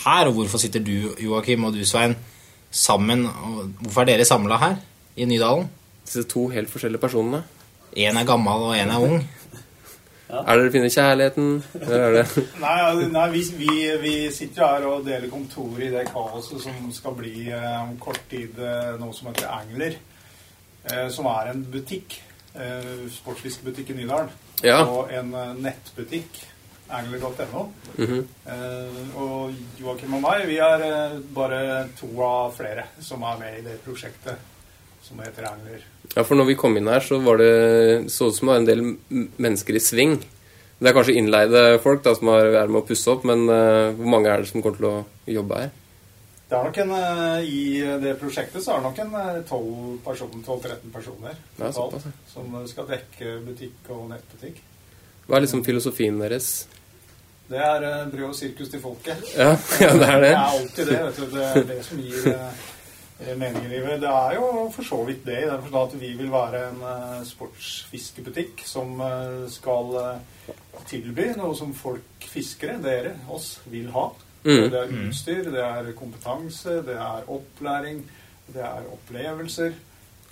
[0.06, 2.16] her, og hvorfor sitter du, Joakim, og du, Svein,
[2.72, 3.26] sammen.
[3.28, 4.78] Og hvorfor er dere samla her
[5.20, 5.68] i Nydalen?
[6.08, 7.44] Disse to helt forskjellige personene.
[7.94, 9.20] Én er gammel, og én er ung.
[10.34, 11.50] Er det dere finner kjærligheten?
[11.84, 12.16] Er
[12.64, 16.64] Nei, altså, nei vi, vi, vi sitter jo her og deler kontor i det kaoset
[16.64, 20.00] som skal bli eh, om kort tid eh, noe som heter Angler.
[20.88, 22.18] Eh, som er en butikk.
[22.56, 24.32] Eh, sportsfiskebutikk i Nydalen.
[24.62, 24.84] Ja.
[24.86, 26.42] Og en eh, nettbutikk.
[26.94, 27.72] Angler.no.
[27.98, 28.20] Mhm.
[28.46, 33.60] eh, og Joakim og meg, vi er eh, bare to av flere som er med
[33.60, 34.52] i det prosjektet
[35.04, 35.82] som heter Angler.
[36.14, 38.62] Ja, for når vi kom inn her, så var det så ut som det var
[38.62, 38.84] en del
[39.42, 40.20] mennesker i sving.
[40.80, 44.10] Det er kanskje innleide folk da, som er med å pusse opp, men uh, hvor
[44.16, 44.96] mange er det som kommer til å
[45.32, 45.72] jobbe her?
[46.54, 47.62] Det er nok en, eh, I
[48.04, 50.94] det prosjektet så er det nok en eh, 12 personer, 12-13
[51.58, 54.62] totalt, som skal dekke butikk og nettbutikk.
[55.26, 56.54] Hva er liksom filosofien deres?
[57.50, 59.26] Det er eh, brød og sirkus til folket.
[59.38, 60.30] Ja, ja det er det.
[60.30, 61.02] Det er alltid det.
[61.08, 61.26] vet du.
[61.34, 64.02] Det er det som gir eh, mening i livet.
[64.02, 66.86] Det er jo for så vidt det, i den forstand at vi vil være en
[66.92, 70.54] eh, sportsfiskebutikk som eh, skal eh,
[70.90, 74.10] tilby noe som folk, fiskere, dere, oss, vil ha.
[74.44, 74.70] Mm.
[74.72, 78.04] Det er utstyr, det er kompetanse, det er opplæring,
[78.54, 79.74] det er opplevelser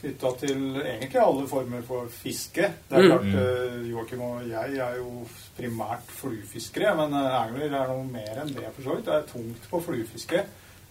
[0.02, 2.72] knytta til egentlig alle former for fiske.
[2.90, 3.12] Det er Mm.
[3.12, 8.42] klart, eh, Joakim og jeg er jo primært fluefiskere, men eh, angler er noe mer
[8.42, 9.06] enn det, for så vidt.
[9.06, 10.42] Det er tungt på fluefiske.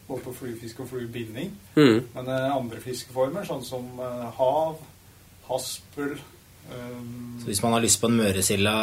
[0.08, 1.50] Både på fluefiske og fluebinding.
[1.74, 2.06] Mm.
[2.14, 4.78] Men eh, andre fiskeformer, sånn som eh, hav,
[5.48, 6.12] haspel
[6.70, 7.02] eh,
[7.40, 8.76] Så hvis man har lyst på en møresilda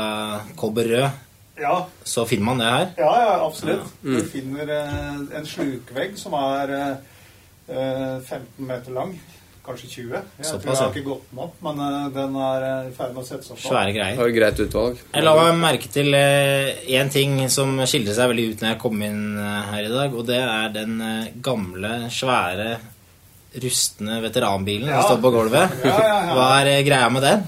[0.58, 1.10] kobberrød,
[1.60, 2.88] Ja, så finner man det her.
[3.02, 3.88] Ja, ja, absolutt.
[4.04, 4.18] Mm.
[4.20, 9.16] Du finner eh, en slukvegg som er eh, 15 meter lang.
[9.68, 10.12] Kanskje 20.
[10.16, 12.94] Jeg Såpass, tror jeg har ikke gått den opp, men eh, den er eh, i
[12.96, 13.64] ferd med å sette seg opp.
[13.66, 14.16] Svære greier.
[14.22, 15.02] Har greit utvalg.
[15.12, 19.02] Jeg la meg merke til én ting som skilte seg veldig ut når jeg kom
[19.10, 22.78] inn eh, her i dag, og det er den eh, gamle, svære,
[23.58, 25.02] rustne veteranbilen Ja.
[25.02, 25.78] som står på gulvet.
[25.84, 26.34] Ja, ja, ja.
[26.38, 27.46] Hva er eh, greia med den?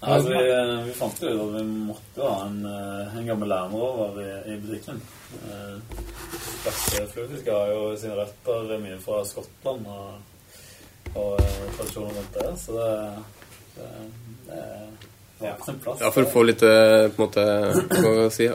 [0.00, 0.40] Altså, vi,
[0.86, 4.56] vi fant jo at vi måtte ha en, eh, en gammel lærer over i, i
[4.62, 5.00] butikken.
[5.44, 5.74] Eh,
[7.12, 10.40] Fluefiske har jo sine røtter mye fra Skottland og,
[11.14, 12.88] og eh, tradisjoner rundt det, så det,
[14.48, 14.62] det,
[15.40, 16.00] det var på sin plass.
[16.04, 18.48] Ja, for å få litt eh, på en måte Hva skal jeg si?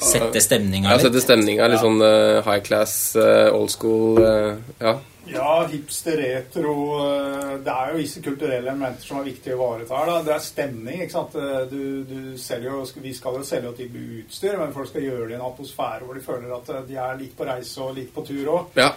[0.00, 1.66] Sette stemninga Ja, sette stemninga.
[1.68, 4.96] Litt sånn eh, high class, eh, old school eh, Ja.
[5.28, 6.72] Ja, hipster, retro
[7.04, 10.06] eh, Det er jo visse kulturelle elementer som er viktige å ivareta her.
[10.06, 10.22] da.
[10.22, 11.02] Det er stemning.
[11.04, 11.34] ikke sant?
[11.36, 15.02] Eh, Du, du selger jo, Vi skal jo selge og tilby utstyr, men folk skal
[15.02, 17.80] gjøre det i en atmosfære hvor de føler at eh, de er litt på reise
[17.84, 18.66] og litt på tur òg.
[18.76, 18.90] ja.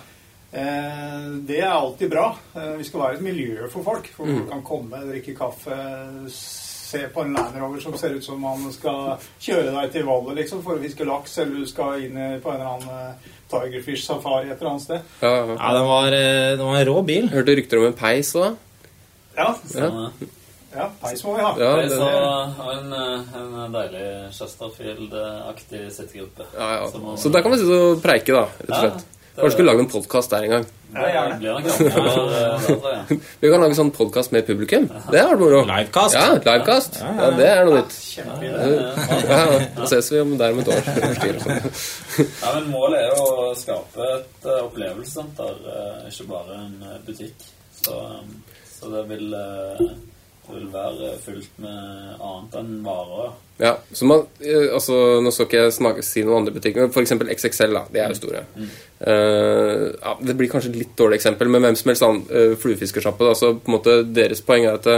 [0.54, 2.28] Det er alltid bra.
[2.78, 4.06] Vi skal være et miljø for folk.
[4.14, 4.36] For Mm.
[4.38, 5.78] folk kan komme, drikke kaffe,
[6.94, 10.36] se på en Land Rover som ser ut som man skal kjøre deg til Valle
[10.40, 14.50] liksom, for å fiske laks, eller du skal inn på en eller annen eh, Tigerfish-safari
[14.54, 15.02] et eller annet sted.
[15.22, 15.58] ja, ja.
[15.58, 17.28] Ja, den var, eh, den var en rå bil.
[17.34, 18.56] Hørte rykter om en peis òg.
[19.38, 19.90] Ja, ja.
[20.76, 21.52] ja peis må vi ha.
[21.62, 22.10] Ja, det- så
[22.74, 24.06] en, eh, en deilig
[24.40, 26.46] Chesterfield-aktig sittegruppe.
[26.58, 26.88] Ja, ja.
[26.92, 28.46] Som- Så der kan vi sitte og preike, da.
[28.46, 29.04] rett og slett.
[29.06, 30.66] Ja, Kanskje skulle lage en podkast der en gang.
[33.42, 34.86] Vi kan lage sånn podkast med publikum.
[35.10, 35.64] Det har vært moro.
[35.66, 36.14] Livecast.
[36.14, 37.00] Ja, livecast.
[37.02, 37.94] Ja, det er noe nytt.
[38.14, 38.30] Ja.
[39.80, 40.78] Da ses vi om der om et år.
[41.42, 41.50] Sånn.
[42.20, 47.00] Ja, men Målet er jo å skape et eh, opplevelsessenter, eh, ikke bare en eh,
[47.08, 47.34] butikk.
[47.80, 48.30] Så, um,
[48.70, 49.90] så det, vil, det
[50.52, 51.82] vil være fullt med
[52.20, 53.34] annet enn varer.
[53.58, 56.94] Ja, så man, eh, altså, Nå skal ikke jeg snakke, si noen andre butikker, men
[56.94, 57.14] f.eks.
[57.46, 57.76] XXL.
[57.76, 58.46] da, De er jo store.
[58.58, 62.56] Eh, ja, det blir kanskje et litt dårlig eksempel, men hvem som helst annen uh,
[62.60, 63.30] fluefiskersjappe.
[63.30, 64.90] Altså, på en måte Deres poeng er at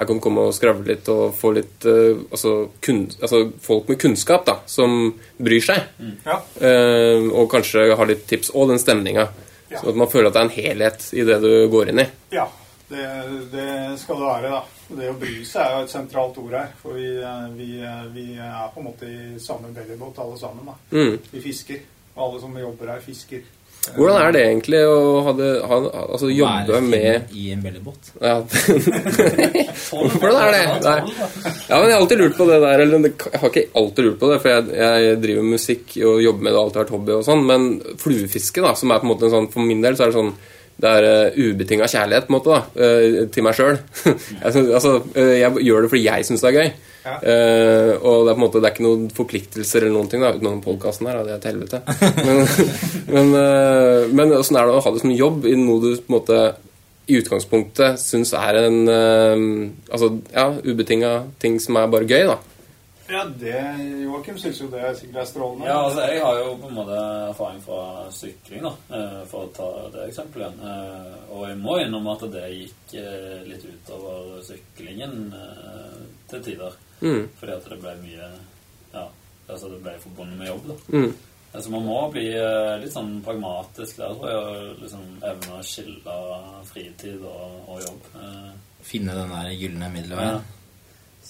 [0.00, 3.90] her kan du komme og skravle litt og få litt uh, altså, kun, altså folk
[3.90, 5.84] med kunnskap da, som bryr seg.
[6.26, 6.40] Ja.
[6.56, 8.50] Uh, og kanskje har litt tips.
[8.56, 9.28] Og den stemninga.
[9.70, 9.78] Ja.
[9.78, 12.10] Sånn at man føler at det er en helhet i det du går inn i.
[12.34, 12.50] ja.
[12.90, 13.06] Det,
[13.52, 14.60] det skal det være, da.
[14.98, 16.72] Det å bry seg er jo et sentralt ord her.
[16.80, 20.66] For vi, eh, vi, eh, vi er på en måte i samme bellybåt alle sammen.
[20.66, 20.74] da.
[20.90, 21.20] Mm.
[21.30, 21.78] Vi fisker.
[22.16, 23.44] Og alle som jobber her, fisker.
[23.94, 28.10] Hvordan er det egentlig å ha det, ha, altså, jobbe med i en bellybåt?
[28.28, 28.42] ja.
[28.42, 30.66] Hvordan er det?
[30.84, 30.98] Nei.
[31.70, 32.76] Ja, men Jeg har alltid lurt på det der.
[32.84, 36.14] Eller jeg har ikke alltid lurt på det, for jeg, jeg driver med musikk og
[36.26, 37.42] jobber med det, og alltid vært hobby og sånn.
[37.54, 37.60] Men
[38.02, 40.24] fluefiske, da, som er på en måte en sånn For min del så er det
[40.24, 40.34] sånn
[40.80, 43.80] det er uh, ubetinga kjærlighet på en måte da, eh, til meg sjøl.
[44.46, 46.70] altså, eh, jeg gjør det fordi jeg syns det er gøy.
[47.00, 47.14] Ja.
[47.24, 50.20] Uh, og det er på en måte Det er ikke noen forpliktelser eller noen ting
[50.20, 51.20] da, utenom podkasten her.
[51.20, 51.80] da, Det er til helvete.
[52.26, 52.42] Men,
[53.10, 56.12] men, eh, men åssen er det å ha det som jobb i noe du på
[56.12, 56.40] en måte
[57.10, 59.46] i utgangspunktet syns er en eh,
[59.90, 62.36] Altså, ja, ubetinga ting som er bare gøy, da.
[63.10, 63.54] Ja, det
[64.04, 65.66] Joakim syns jo det sikkert er strålende.
[65.66, 66.98] Ja, altså jeg har jo på en måte
[67.30, 67.80] erfaring fra
[68.14, 70.60] sykling, da, eh, for å ta det eksempelet igjen.
[70.70, 75.34] Eh, Og jeg må innrømme at det gikk eh, litt utover syklingen
[76.30, 76.78] til tider.
[77.00, 77.26] Mm.
[77.40, 78.30] Fordi at det ble mye
[78.92, 79.04] Ja,
[79.48, 80.78] altså det ble forbundet med jobb, da.
[80.98, 81.12] Mm.
[81.54, 82.24] Altså man må bli
[82.82, 86.16] litt sånn pragmatisk der, tror jeg, og liksom evne å skille
[86.70, 88.10] fritid og, og jobb.
[88.22, 88.50] Eh,
[88.86, 90.34] Finne den der gylne ja.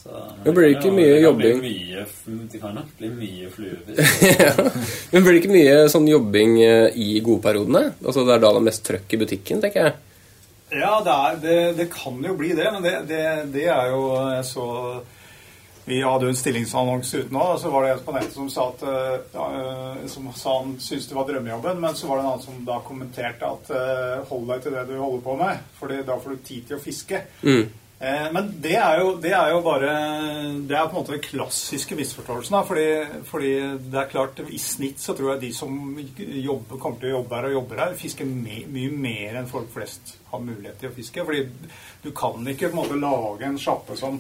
[0.01, 1.59] Så, men Det blir ikke jo- mye det jobbing.
[1.61, 2.05] Bli mye,
[2.53, 4.31] det kan nok bli mye fluefisk.
[5.13, 7.83] Men blir det ikke mye sånn jobbing eh, i godperiodene?
[8.01, 9.99] Altså Det er da det er mest trøkk i butikken, tenker jeg.
[10.81, 14.05] Ja, det, er, det, det kan jo bli det, men det, det, det er jo
[14.47, 14.67] så
[15.91, 18.47] Vi hadde jo en stillingsannonse ute nå, og så var det en på nettet som
[18.53, 18.85] sa at
[19.35, 22.45] ja, eh, Som sa han syntes det var drømmejobben, men så var det en annen
[22.47, 26.17] som da kommenterte at eh, hold deg til det du holder på med, for da
[26.23, 27.21] får du tid til å fiske.
[27.43, 27.65] Mm.
[28.01, 29.91] Eh, Men det er, jo, det er jo bare
[30.65, 32.57] Det er på en måte den klassiske misforståelsen.
[32.67, 32.87] Fordi,
[33.29, 33.53] fordi
[33.93, 37.37] det er klart, i snitt så tror jeg de som jobber, kommer til å jobbe
[37.37, 40.97] her og jobber her, fisker me, mye mer enn folk flest har mulighet til å
[40.97, 41.27] fiske.
[41.29, 41.45] Fordi
[42.03, 44.17] du kan ikke på en måte lage en sjappe som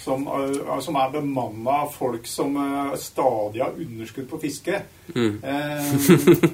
[0.00, 4.78] som, eh, som er bemanna av folk som eh, stadig har underskudd på fiske.
[5.10, 5.90] Eh,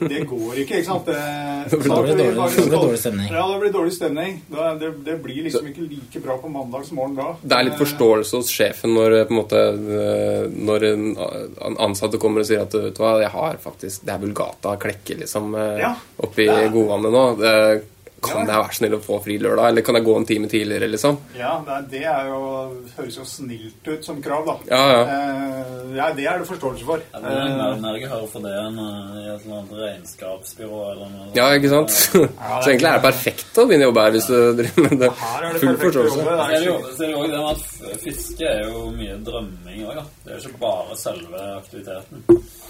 [0.09, 1.07] det går ikke, ikke sant?
[1.07, 1.17] Det,
[1.71, 3.29] Det blir dårlig- dårlig- det blir dårlig stemning.
[3.33, 4.39] Ja, det blir dårlig stemning.
[4.81, 7.29] Det, det blir liksom ikke like bra på mandagsmorgen da.
[7.43, 9.65] Det er litt forståelse hos sjefen når, på en måte,
[10.57, 11.05] når en
[11.87, 15.19] ansatte kommer og sier at vet du hva, jeg har faktisk Det er Vulgata klekke
[15.21, 15.93] liksom Ja,
[16.25, 17.25] oppi godvannet nå.
[17.41, 17.53] Det,
[18.23, 18.53] kan Ja.
[18.53, 21.19] jeg være snill å få fri lørdag, eller kan jeg gå en time tidligere, liksom?
[21.37, 21.53] Ja,
[21.91, 22.41] det er, jo,
[22.97, 24.55] høres jo snilt ut som krav, da.
[24.71, 25.03] Ja, ja.
[25.03, 27.03] Eh, ja, det er det forståelse for.
[27.13, 29.59] Ja, det er mer, Eh, mer jeg hører for det enn eh, i et eller
[29.59, 31.29] annet regnskapsbyrå eller noe.
[31.37, 31.91] Ja, ikke sant?
[32.65, 35.11] Så egentlig er det perfekt å begynne å jobbe her hvis du driver med det.
[35.21, 36.17] her er det Full forståelse.
[36.17, 40.07] så er det jo også det med at fiske er jo mye drømming òg, da.
[40.25, 42.25] Det er jo ikke bare selve aktiviteten.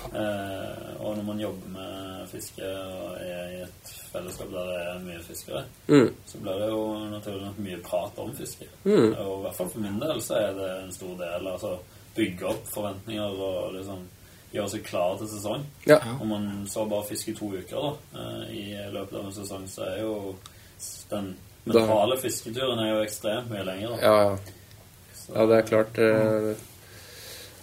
[0.07, 4.99] Eh, og når man jobber med fiske og er i et fellesskap der det er
[5.07, 6.11] mye fiskere, Mm.
[6.27, 8.67] så blir det jo naturlig nok mye prat om fiske.
[8.85, 9.15] Mm.
[9.15, 11.47] Og i hvert fall for min del så er det en stor del.
[11.53, 11.77] Altså
[12.17, 14.05] bygge opp forventninger og liksom
[14.55, 15.65] gjøre seg klar til sesong.
[15.87, 15.99] Ja.
[16.21, 19.83] Om man så bare fisker to uker da, eh, i løpet av en sesong, så
[19.91, 20.35] er jo
[21.11, 23.89] den Da- mentale fisketuren er jo ekstremt mye lenger.
[23.89, 23.97] Da.
[24.07, 24.39] Ja, ja.
[25.35, 25.97] Ja, det er klart.
[25.99, 26.57] Mm.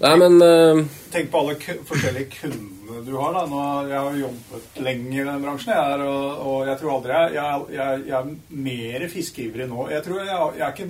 [0.03, 3.34] Nei, men uh, Tenk på alle forskjellige forskjellige kundene du har.
[3.34, 3.45] da.
[3.45, 6.93] Nå, jeg har jo jobbet lenge i den bransjen, jeg er, og, og jeg tror
[6.97, 9.89] aldri jeg, jeg, jeg, jeg er mer fiskeivrig nå.
[9.91, 10.89] Jeg tror jeg er ikke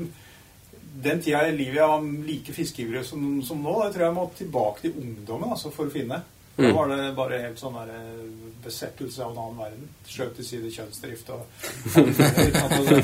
[1.04, 4.28] den tida i livet jeg var like fiskeivrig som, som nå, jeg tror jeg må
[4.38, 6.22] tilbake til ungdommen altså, for å finne.
[6.56, 6.76] Da Mm.
[6.76, 8.26] var det bare helt sånn der, eh,
[8.64, 9.88] besettelse av en annen verden.
[10.08, 11.48] Skjøt til side kjønnsdrift og
[11.96, 12.98] det,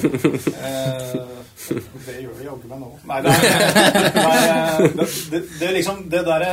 [0.64, 1.26] eh,
[2.06, 2.90] det gjør det jaggu meg nå.
[3.10, 3.66] Nei, det er,
[4.22, 6.52] eh, det, det, det liksom det derre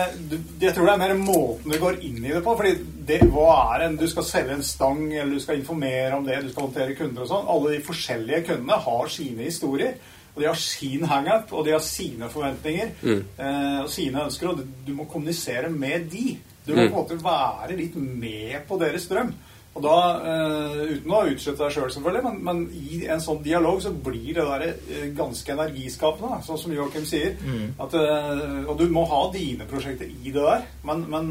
[0.63, 2.57] Jeg tror det er mer måten du går inn i det på.
[2.59, 2.75] fordi
[3.07, 6.41] det, hva er en Du skal selge en stang, eller du skal informere om det,
[6.43, 7.49] du skal håndtere kunder og sånn.
[7.53, 9.95] Alle de forskjellige kundene har sine historier.
[10.37, 14.51] Og de har sin hangup, og de har sine forventninger eh, og sine ønsker.
[14.51, 16.35] Og du, du må kommunisere med de.
[16.67, 16.93] Du må Mm.
[16.93, 19.35] på en måte være litt med på deres drøm.
[19.77, 23.43] Og da, eh, Uten å utslette deg sjøl, selv, selvfølgelig, men, men i en sånn
[23.45, 27.35] dialog så blir det der eh, ganske energiskapende, da, sånn som Joakim sier.
[27.79, 31.29] At, eh, og du må ha dine prosjekter i det der, men, men,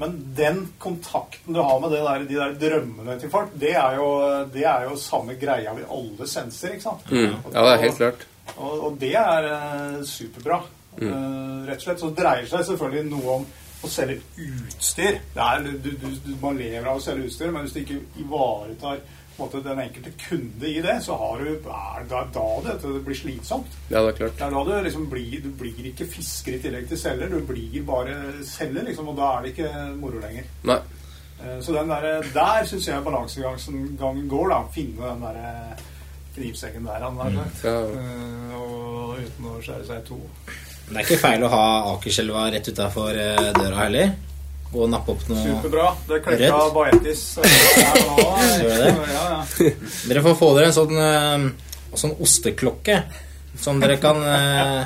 [0.00, 3.98] men den kontakten du har med det der, de der drømmene til folk, det er
[4.00, 4.08] jo,
[4.54, 6.72] det er jo samme greia vi alle senser.
[6.78, 7.04] ikke sant?
[7.12, 7.52] mm.
[7.52, 8.24] Ja, det er helt klart.
[8.56, 9.50] Og, og det er
[10.08, 10.62] superbra.
[10.94, 13.46] Eh, rett og slett så dreier seg selvfølgelig noe om
[13.84, 15.20] å selge utstyr.
[15.34, 18.00] Det er, du, du, du, man lever av å selge utstyr, men hvis du ikke
[18.24, 19.02] ivaretar
[19.34, 22.74] på en måte, den enkelte kunde i det, så har du, er det da det,
[22.84, 23.72] det blir slitsomt.
[23.90, 24.36] Ja, det er klart.
[24.38, 27.40] Det er da du liksom blir Du blir ikke fisker i tillegg til selger, du
[27.48, 28.14] blir bare
[28.46, 30.46] selger, liksom, og da er det ikke moro lenger.
[30.70, 30.78] Nei.
[31.42, 34.60] Eh, Så den der, der syns jeg balansegangen går, da.
[34.76, 35.76] Finne den derre
[36.36, 37.64] knivseggen der, han har sagt.
[37.66, 37.74] Ja.
[37.90, 40.20] Eh, og uten å skjære seg i to.
[40.84, 44.14] Det er ikke feil å ha Akerselva rett utafor døra heller.
[44.74, 45.92] Og nappe opp noe Superbra.
[46.08, 46.74] Det klekka Rødt.
[46.74, 47.44] Baetis eh?
[49.14, 49.70] Ja, ja.
[50.08, 51.46] Dere får få dere en sånn, eh,
[51.94, 52.98] sånn osteklokke
[53.60, 54.80] som dere kan eh,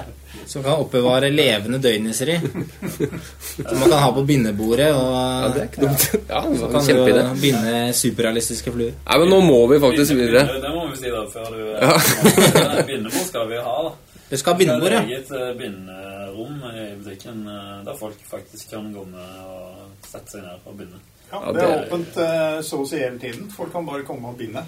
[0.48, 2.36] Som kan oppbevare levende døgnisser i.
[2.40, 4.90] Som man kan ha på bindebordet.
[4.96, 6.04] Og Ja, det er ikke dumt.
[6.28, 8.94] Ja, så kan en du binde superrealistiske fluer.
[9.08, 10.46] Nei, men nå må vi faktisk videre.
[10.52, 11.96] Det må vi si da, før du ja.
[12.88, 14.07] Bindebord skal vi ha, da.
[14.28, 15.00] Dere skal ha bindebord, ja.
[15.02, 20.34] et eget eh, binderom i butikken eh, der folk faktisk kan gå med og sette
[20.34, 21.00] seg ned og binde.
[21.30, 23.48] Ja, det er åpent eh, så å si hele tiden.
[23.52, 24.64] Folk kan bare komme og binde.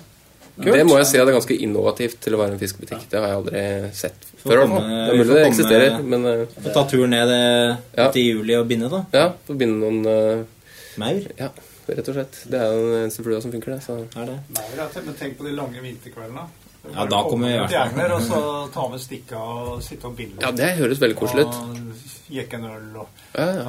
[0.60, 3.04] Det må jeg si at det er ganske innovativt til å være en fiskebutikk.
[3.08, 3.62] Det har jeg aldri
[3.96, 4.64] sett før.
[4.64, 7.30] komme- Det er vi mulig det eksisterer, men Få ta turen ned
[7.96, 8.10] Ja.
[8.10, 9.04] til juli og binde, da.
[9.12, 10.44] ja, få binde noen uh,
[11.00, 11.22] Maur.
[11.38, 11.48] Ja,
[11.88, 12.40] rett og slett.
[12.50, 13.82] Det er jo den eneste flua som funker, det.
[13.84, 13.96] Så.
[14.16, 14.38] Er det.
[14.56, 16.48] Maur, det men tenk på de lange vinterkveldene.
[16.94, 18.12] Ja, da kommer vi i hvert fall.
[18.16, 18.40] Og så
[18.74, 20.40] ta med stikka og sitte og binde.
[20.42, 21.54] Ja, det høres veldig koselig ut.
[21.54, 23.62] Og jekke en øl og Ja, ja,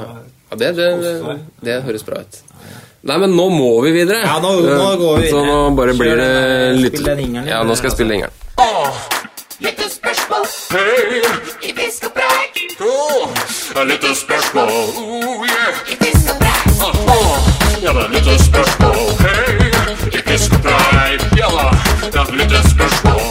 [0.52, 0.56] ja.
[0.58, 2.40] det, det, det, det høres bra ut.
[3.04, 4.20] Nei, men nå må vi videre.
[4.22, 5.76] Ja, nå- nå går vi Så nå videre.
[5.80, 6.30] bare blir det
[6.78, 7.00] litt.
[7.50, 8.32] Ja, nå skal jeg spille ringeren.
[9.62, 10.46] Lyttespørsmål
[11.62, 12.54] i fisk og preik.
[13.92, 15.74] Litt spørsmål, oh yeah.
[15.92, 16.66] I fisk og preik.
[17.82, 19.44] Ja, det er litt spørsmål, hei.
[20.12, 20.91] I fisk og preik,
[22.10, 22.26] da.
[22.26, 23.22] er litt spørsmål,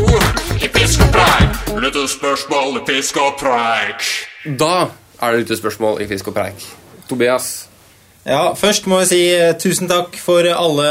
[0.00, 0.28] oh.
[0.56, 1.62] I fisk og preik.
[1.84, 4.10] Lyttespørsmål i fisk og preik.
[4.44, 4.74] Da
[5.20, 6.66] er det lyttespørsmål i Fisk og preik.
[7.08, 7.68] Tobias.
[8.24, 10.86] Ja, Først må jeg si eh, tusen takk for alle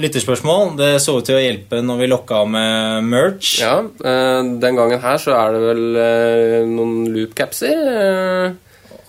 [0.00, 0.74] lytterspørsmål.
[0.76, 3.54] Det så ut til å hjelpe når vi lokka med merch.
[3.62, 8.52] Ja, eh, den gangen her så er det vel eh, noen loopcapser.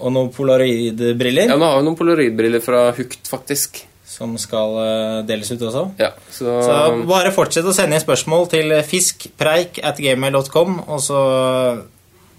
[0.04, 3.84] Og noen polaroidbriller Ja, nå har vi noen polaroidbriller fra Hukt, faktisk.
[4.14, 5.84] Som skal eh, deles ut også.
[6.02, 6.78] Ja, så, Så
[7.10, 11.22] bare fortsett å sende inn spørsmål til fiskpreik at gmail.com, og så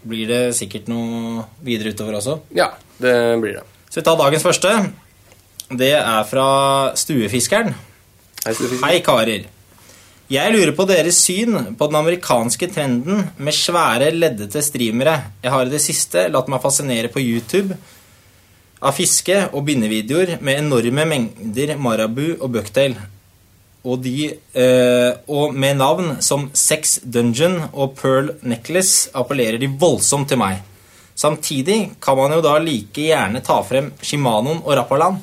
[0.05, 2.39] blir det sikkert noe videre utover også.
[2.57, 2.71] Ja,
[3.03, 3.65] det blir det.
[3.89, 4.75] Så vi tar dagens første.
[5.75, 6.47] Det er fra
[6.99, 7.75] Stuefiskeren.
[8.45, 8.85] Hei, stuefisker.
[8.85, 9.47] Hei, karer.
[10.33, 15.19] Jeg lurer på deres syn på den amerikanske trenden med svære, leddete streamere.
[15.45, 17.77] Jeg har i det siste latt meg fascinere på YouTube
[18.85, 22.97] av fiske- og bindevideoer med enorme mengder Marabu og Bucktail.
[23.85, 30.29] Og, de, eh, og med navn som Sex Dungeon og Pearl Necklace appellerer de voldsomt
[30.29, 30.63] til meg.
[31.15, 35.21] Samtidig kan man jo da like gjerne ta frem Shimanoen og Rappaland.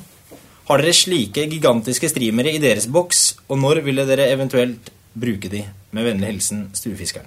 [0.68, 5.66] Har dere slike gigantiske streamere i deres boks, og når ville dere eventuelt bruke de?
[5.92, 7.26] Med vennlig hilsen Stuefiskeren.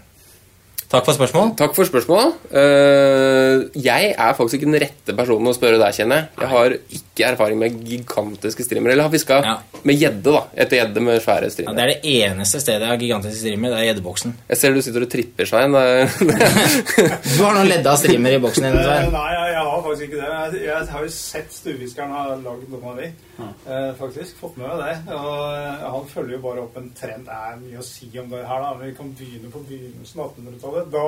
[0.95, 1.49] Takk for spørsmål.
[1.59, 2.35] Takk for spørsmålet.
[2.55, 6.29] Eh, jeg er faktisk ikke den rette personen å spørre deg, kjenner jeg.
[6.39, 8.95] Jeg har ikke erfaring med gigantiske streamere.
[8.95, 9.55] Eller har fiska Ja.
[9.83, 10.41] med gjedde, da.
[10.55, 13.75] Etter gjedde med svære Ja, det er det eneste stedet jeg har gigantiske streamere.
[13.75, 14.33] Det er gjeddeboksen.
[14.49, 15.71] Jeg ser du sitter og tripper, Svein.
[17.35, 18.77] Du har noen ledda streamer i boksen din.
[18.79, 19.11] Eh, Svein.
[19.11, 20.29] Nei, jeg, jeg har faktisk ikke det.
[20.31, 23.11] Jeg, jeg har jo sett Stuefiskeren har lagd noen av de.
[23.39, 24.37] Eh, faktisk.
[24.37, 25.13] Fått med meg det.
[25.15, 27.27] Og eh, han følger jo bare opp en trend.
[27.27, 28.73] Det er mye å si om det her, da.
[28.77, 30.91] Men vi kan begynne på begynnelsen av 1800-tallet.
[30.93, 31.07] Da,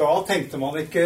[0.00, 1.04] da tenkte man ikke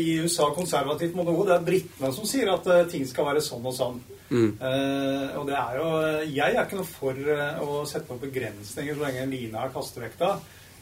[0.00, 1.46] i USA konservativt mot noe.
[1.48, 4.00] Det er britene som sier at eh, ting skal være sånn og sånn.
[4.30, 5.86] Eh, og det er jo
[6.30, 7.30] Jeg er ikke noe for
[7.66, 10.36] å sette opp begrensninger så lenge Line er kastevekta.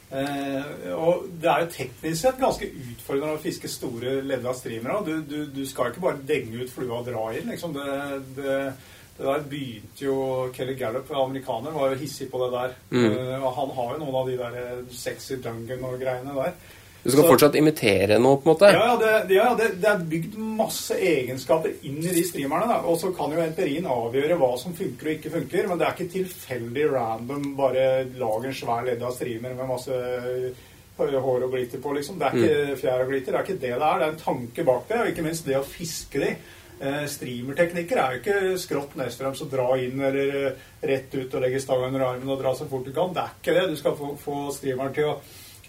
[0.08, 5.02] Eh, og det er jo teknisk sett ganske utfordrende å fiske store ledda streamere.
[5.04, 7.50] Du, du, du skal ikke bare denge ut flua og dra inn.
[7.52, 7.76] Liksom.
[7.76, 7.98] Det,
[8.38, 8.56] det,
[9.18, 10.16] det der begynte jo
[10.56, 12.76] Kelly Gallup, amerikaner, var jo hissig på det der.
[12.94, 16.56] Eh, og han har jo noen av de der eh, sexy dungan og greiene der.
[17.04, 18.70] Du skal Så- fortsatt imitere noe, på en måte.
[18.74, 22.66] Ja, ja, det, ja det, det er bygd masse egenskaper inn i de streamerne.
[22.68, 22.80] Da.
[22.90, 25.68] Og så kan jo empirien avgjøre hva som funker og ikke funker.
[25.70, 27.86] Men det er ikke tilfeldig random bare
[28.18, 29.94] lag en svær ledd av streamer med masse
[30.98, 31.94] hår og glitter på.
[31.94, 32.18] liksom.
[32.18, 33.32] Det er ikke fjær og glitter.
[33.32, 33.98] Det er ikke det det er.
[33.98, 35.00] Det er en tanke bak det.
[35.00, 36.32] Og ikke minst det å fiske de.
[36.80, 41.42] Eh, streamerteknikker er jo ikke skrått nedstrøms og dra inn eller eh, rett ut og
[41.42, 43.10] legge stang under armen og dra så fort du kan.
[43.14, 43.64] Det er ikke det.
[43.72, 45.16] Du skal få, få streameren til å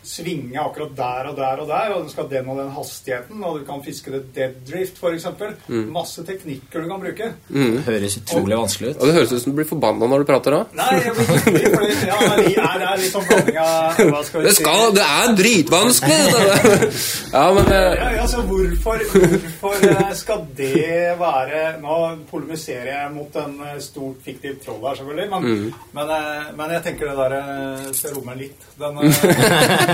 [0.06, 3.44] svinge akkurat der og der og der, og du skal ha den og den hastigheten,
[3.44, 5.20] og du kan fiske det dead drift, f.eks.
[5.20, 5.56] eksempel
[5.92, 7.28] Masse teknikker du kan bruke.
[7.50, 9.02] Det høres utrolig vanskelig ut.
[9.02, 10.62] Og det høres ut som du blir forbanna når du prater da.
[10.80, 11.26] Nei, jeg blir
[11.60, 14.64] ikke fordi ja, er, det er litt sånn blanding av hva skal vi Det, si?
[14.98, 16.20] det er dritvanskelig!
[16.34, 16.90] det.
[17.34, 21.98] Ja, men eh, Ja, ja, så hvorfor, hvorfor eh, skal det være Nå
[22.32, 26.86] polemiserer jeg mot en eh, stort fiktiv troll her, selvfølgelig, men, men, eh, men jeg
[26.88, 28.66] tenker det der ser meg litt.
[28.80, 28.98] Den,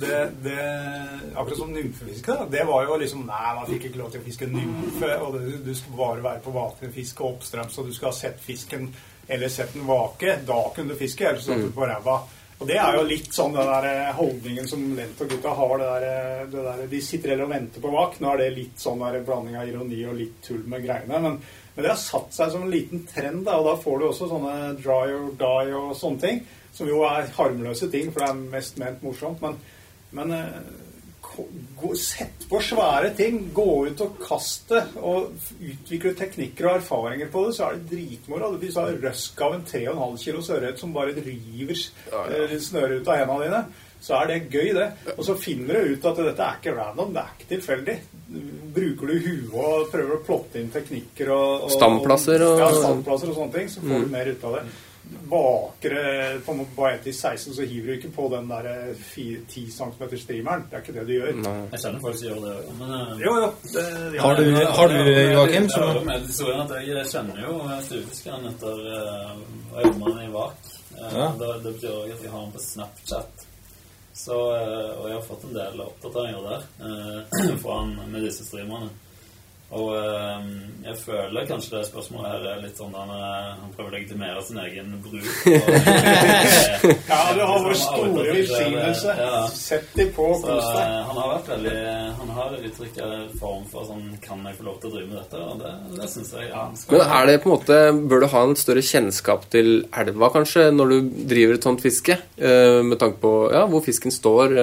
[0.00, 0.60] det det,
[1.34, 4.48] akkurat som nymfefiske, det var jo liksom Nei, man fikk ikke lov til å fiske
[4.50, 8.40] nymfe, og det, du skulle bare være på vakenfiske oppstrøms, og du skulle ha sett
[8.44, 8.88] fisken
[9.28, 12.18] eller sett den vake, da kunne du fiske, ellers satt du på ræva.
[12.60, 15.72] Og det er jo litt sånn den der eh, holdningen som Lent og gutta har.
[15.80, 18.18] Det der, eh, det der, de sitter heller og venter på vak.
[18.22, 21.20] Nå er det litt sånn der blanding av ironi og litt tull med greiene.
[21.24, 21.40] Men,
[21.74, 24.30] men det har satt seg som en liten trend, da, og da får du også
[24.30, 26.44] sånne dry or die og sånne ting.
[26.74, 29.40] Som jo er harmløse ting, for det er mest ment morsomt.
[29.44, 29.58] Men,
[30.12, 33.38] men eh, sett på svære ting.
[33.54, 34.82] Gå ut og kast det.
[35.02, 38.52] Og utvikle teknikker og erfaringer på det, så er det dritmoro.
[38.60, 43.20] Du har røsk av en 3,5 kg ørret som bare river eh, snøret ut av
[43.22, 43.62] hendene dine,
[44.04, 44.88] så er det gøy, det.
[45.16, 47.94] Og så finner du ut at dette er ikke random, det er ikke tilfeldig.
[48.74, 53.30] Bruker du huet og prøver å plotte inn teknikker og, og Stamplasser og- Ja, stamplasser
[53.32, 54.64] og sånne ting, så får du mer ut av det.
[55.30, 59.04] Vakere på en måte bare etter 16, så hiver du ikke på den der eh,
[59.48, 60.64] 10 cm streameren.
[60.70, 61.30] Det er ikke det du gjør.
[61.72, 63.48] Jeg kjenner folk som gjør det òg, men eh, Jo, jo.
[63.74, 63.84] Det,
[64.16, 64.22] ja.
[64.24, 64.44] Har du,
[64.78, 65.62] har du Joakim?
[65.62, 66.28] Jeg som- hører med
[66.84, 67.54] jeg kjenner jo
[67.88, 69.32] stuefiskeren etter eh,
[69.74, 70.70] å jobbe i VAK.
[70.94, 71.28] Eh, Ja.
[71.38, 73.46] det, det betyr også at jeg har han på Snapchat.
[74.14, 78.44] Så, eh, og jeg har fått en del oppdateringer der eh, fra han med disse
[78.46, 78.92] streamerne.
[79.74, 80.42] Og øh,
[80.84, 84.42] jeg føler kanskje det spørsmålet her er litt sånn der eh, han prøver å legitimere
[84.44, 85.24] sin egen bruk.
[85.54, 89.14] Og, Ja, du har vår store outer velsignelse.
[89.18, 89.40] ja.
[89.50, 90.84] Sett de på og Så kos deg.
[90.84, 91.74] eh, han har vært veldig
[92.20, 95.18] Han har uttrykt en form for sånn Kan jeg få lov til å drive med
[95.22, 95.42] dette?
[95.42, 97.80] Og det, det syns jeg ja, Men er det på en måte
[98.14, 99.72] Bør du ha en større kjennskap til
[100.04, 102.20] elva, kanskje, når du driver et sånt fiske?
[102.38, 104.54] Eh, med tanke på ja, hvor fisken står.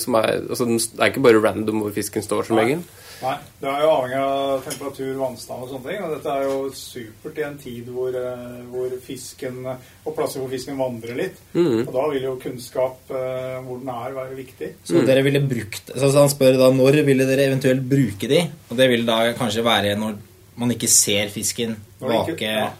[0.00, 3.02] som er, altså, det er ikke bare random hvor fisken står, som egen regel.
[3.16, 6.02] Nei, det er jo avhengig av temperatur, vannstand og sånne ting.
[6.04, 10.52] Og dette er jo supert i en tid hvor, eh, hvor fisken Og plasser hvor
[10.52, 11.40] fisken vandrer litt.
[11.56, 11.86] Mm.
[11.86, 14.70] Og da vil jo kunnskap eh, hvor den er, være viktig.
[14.84, 18.42] Så dere ville brukt så Han spør da når ville dere eventuelt bruke de?
[18.68, 20.20] Og det vil da kanskje være når
[20.56, 22.70] man ikke ser fisken Når det ikke- vake ja.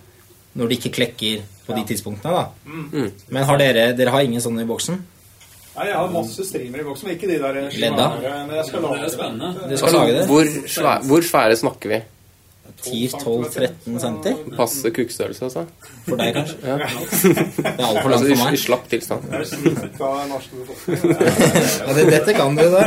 [0.57, 2.49] Når det ikke klekker på de tidspunktene, da.
[2.65, 3.11] Mm.
[3.29, 5.01] Men har dere Dere har ingen sånne i boksen?
[5.77, 8.07] Nei, jeg har masse streamer i boksen, men ikke de der Ledda?
[8.17, 9.49] svære, Men jeg skal Det lage er spennende.
[9.69, 10.21] Dere skal lage det?
[10.21, 10.45] Altså, Hvor,
[10.77, 12.03] svær, hvor svære snakker vi?
[12.87, 14.17] 10-12-13 cm?
[14.57, 15.63] Passe kukkstørrelse, altså?
[16.07, 16.57] For deg, kanskje?
[16.63, 16.77] Ja.
[16.77, 18.53] Det er altfor langt for meg.
[18.53, 19.23] I slapp tilstand.
[20.87, 22.83] Ja, det, dette kan du, da.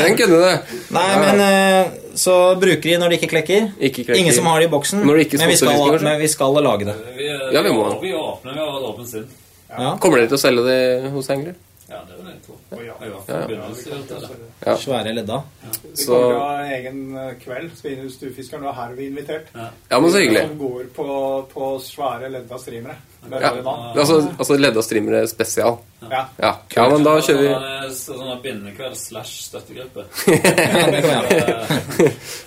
[0.00, 0.74] Den kunne du.
[0.94, 3.70] Nei, men eh, så bruker de når de ikke klekker.
[3.78, 4.20] Ikke klekker.
[4.20, 5.04] Ingen som har det i boksen.
[5.06, 6.96] Når det ikke men, vi skal, men vi skal lage det.
[7.18, 7.86] Vi, Ja, vi må.
[8.02, 9.26] vi åpner, vi har et åpent sinn.
[9.74, 9.94] Ja.
[10.00, 11.54] Kommer dere til å selge det hos Engler?
[11.88, 12.54] Ja, det vil jeg tro.
[12.72, 12.94] Å, ja.
[13.00, 14.76] I Ja.
[14.80, 15.42] Svære ledda.
[15.64, 17.70] Vi Så kommer til å ha egen eh, kveld.
[18.14, 18.64] Stuefiskeren.
[18.74, 19.50] Her er vi invitert.
[19.54, 20.46] Ja, men så hyggelig.
[20.48, 21.08] Som går på,
[21.52, 22.96] på svære ledda streamere.
[23.24, 23.50] Er Ja.
[23.96, 25.78] Altså, altså ledda streamere spesial.
[26.10, 26.26] Ja.
[26.36, 26.50] Ja.
[26.76, 30.04] ja, men da kjører vi Sånn, så sånn bindekveld slash støttegruppe.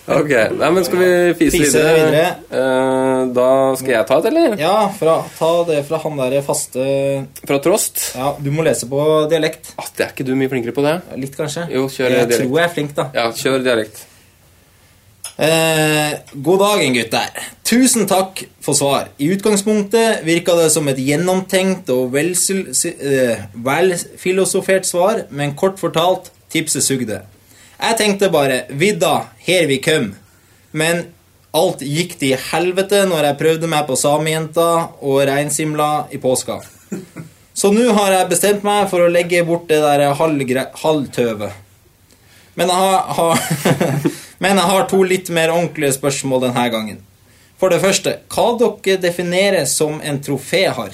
[0.08, 1.08] Ok, nei, men skal vi
[1.40, 1.96] fise, Fise videre?
[1.98, 2.28] videre.
[2.62, 3.48] Eh, da
[3.80, 4.54] skal jeg ta et, eller?
[4.62, 6.86] Ja, fra, ta det fra han derre faste
[7.48, 8.04] Fra Trost?
[8.16, 9.02] Ja, du må lese på
[9.32, 9.74] dialekt.
[9.82, 10.96] Ah, det er ikke du mye flinkere på det?
[11.20, 11.66] Litt, kanskje?
[11.74, 12.44] Jo, kjør jeg dialekt.
[12.44, 13.08] tror jeg er flink, da.
[13.16, 14.04] Ja, kjør dialekt.
[15.38, 17.42] Eh, god dagen, gutter.
[17.68, 19.10] Tusen takk for svar.
[19.22, 26.32] I utgangspunktet virka det som et gjennomtenkt og velfilosofert eh, velfilosofert svar, men kort fortalt
[26.50, 27.22] tipset sugde.
[27.78, 30.16] Jeg tenkte bare 'vidda, her vi kom
[30.78, 31.06] men
[31.58, 34.68] alt gikk til helvete når jeg prøvde meg på samejenta
[35.02, 36.60] og reinsimla i påska.
[37.58, 41.64] Så nå har jeg bestemt meg for å legge bort det der halvtøvet.
[42.58, 44.08] Men jeg har, har
[44.44, 47.00] Men jeg har to litt mer ordentlige spørsmål denne gangen.
[47.58, 50.94] For det første, hva dere definerer som en troféharr?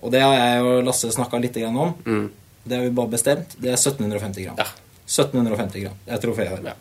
[0.00, 1.96] Og det har jeg og Lasse snakka litt om.
[2.06, 2.28] Mm.
[2.62, 3.56] Det har vi bare bestemt.
[3.58, 4.60] Det er 1750 gram.
[4.60, 4.68] Ja.
[5.10, 5.98] 1750 gram.
[6.06, 6.72] Det er troféharr.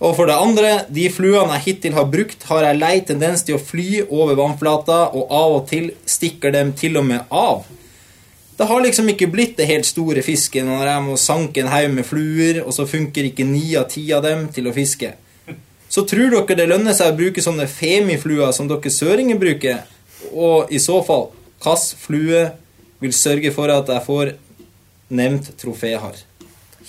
[0.00, 3.58] Og for det andre, de fluene jeg hittil har brukt, har jeg lei tendens til
[3.58, 7.68] å fly over vannflata, og av og til stikker dem til og med av.
[8.60, 11.94] Det har liksom ikke blitt det helt store fisket når jeg må sanke en haug
[11.94, 15.14] med fluer, og så funker ikke ni av ti av dem til å fiske.
[15.88, 19.80] Så tror dere det lønner seg å bruke sånne femifluer som dere søringer bruker?
[20.34, 21.30] Og i så fall,
[21.64, 22.44] hvilken flue
[23.00, 24.34] vil sørge for at jeg får
[25.08, 26.20] nevnt troféhar?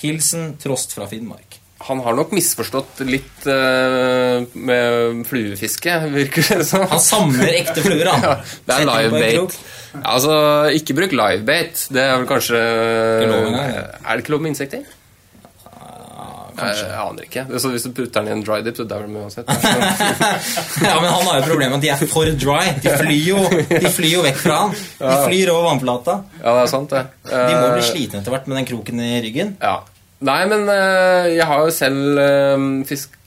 [0.04, 1.61] Hilsen Trost fra Finnmark.
[1.88, 6.86] Han har nok misforstått litt uh, med fluefiske, virker det som.
[6.92, 8.26] Han samler ekte fluer, han.
[8.32, 9.26] Ja, det er live bait.
[9.26, 9.60] livebait.
[9.92, 10.34] Ja, altså,
[10.78, 11.86] ikke bruk livebait.
[11.92, 12.64] Det er vel kanskje
[13.28, 13.54] lov.
[13.58, 14.90] Er det ikke lov med insekter?
[16.62, 16.88] Kanskje.
[16.88, 17.44] jeg aner ikke.
[17.64, 19.50] Så hvis du putter den i en dry dip, så dauer den uansett.
[20.82, 22.74] Ja, men han har jo problemet med at de er for dry.
[22.84, 24.76] De flyr jo, de flyr jo vekk fra han.
[25.00, 26.18] De flyr over vannflata.
[26.42, 27.04] Ja, det er sant, det.
[27.32, 29.56] De må bli Eh, slitne etter hvert med den kroken i ryggen.
[29.62, 29.80] Ja.
[30.22, 33.18] Nei, men eh, jeg har jo selv uh, fiska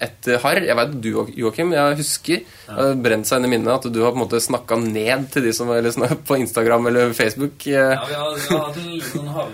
[0.00, 0.62] etter harr.
[0.64, 3.98] Jeg vet du, Joakim, jeg husker det har brent seg inn i minnet at du
[4.00, 5.92] har på en måte snakka ned til de som eller,
[6.24, 7.66] på Instagram eller Facebook.
[7.66, 9.52] eh, Ja, vi har, vi har hatt en liten sånn har-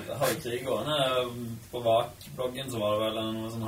[0.69, 1.01] gående.
[1.75, 3.67] På VAK-bloggen så var det vel noe sånn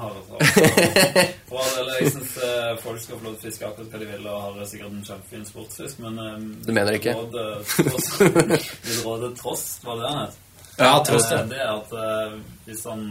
[1.74, 2.36] del, jeg syns
[2.84, 5.04] folk skal få lov til å fiske akkurat hva de vil, og har sikkert en
[5.10, 7.16] kjempefin sportsfisk, men eh, Du mener ikke?
[7.18, 8.12] Rådet, tross,
[9.02, 9.36] er
[9.82, 10.42] var det han het?
[10.78, 11.16] Ja, ja.
[11.16, 13.02] Eh, Det er at eh, hvis han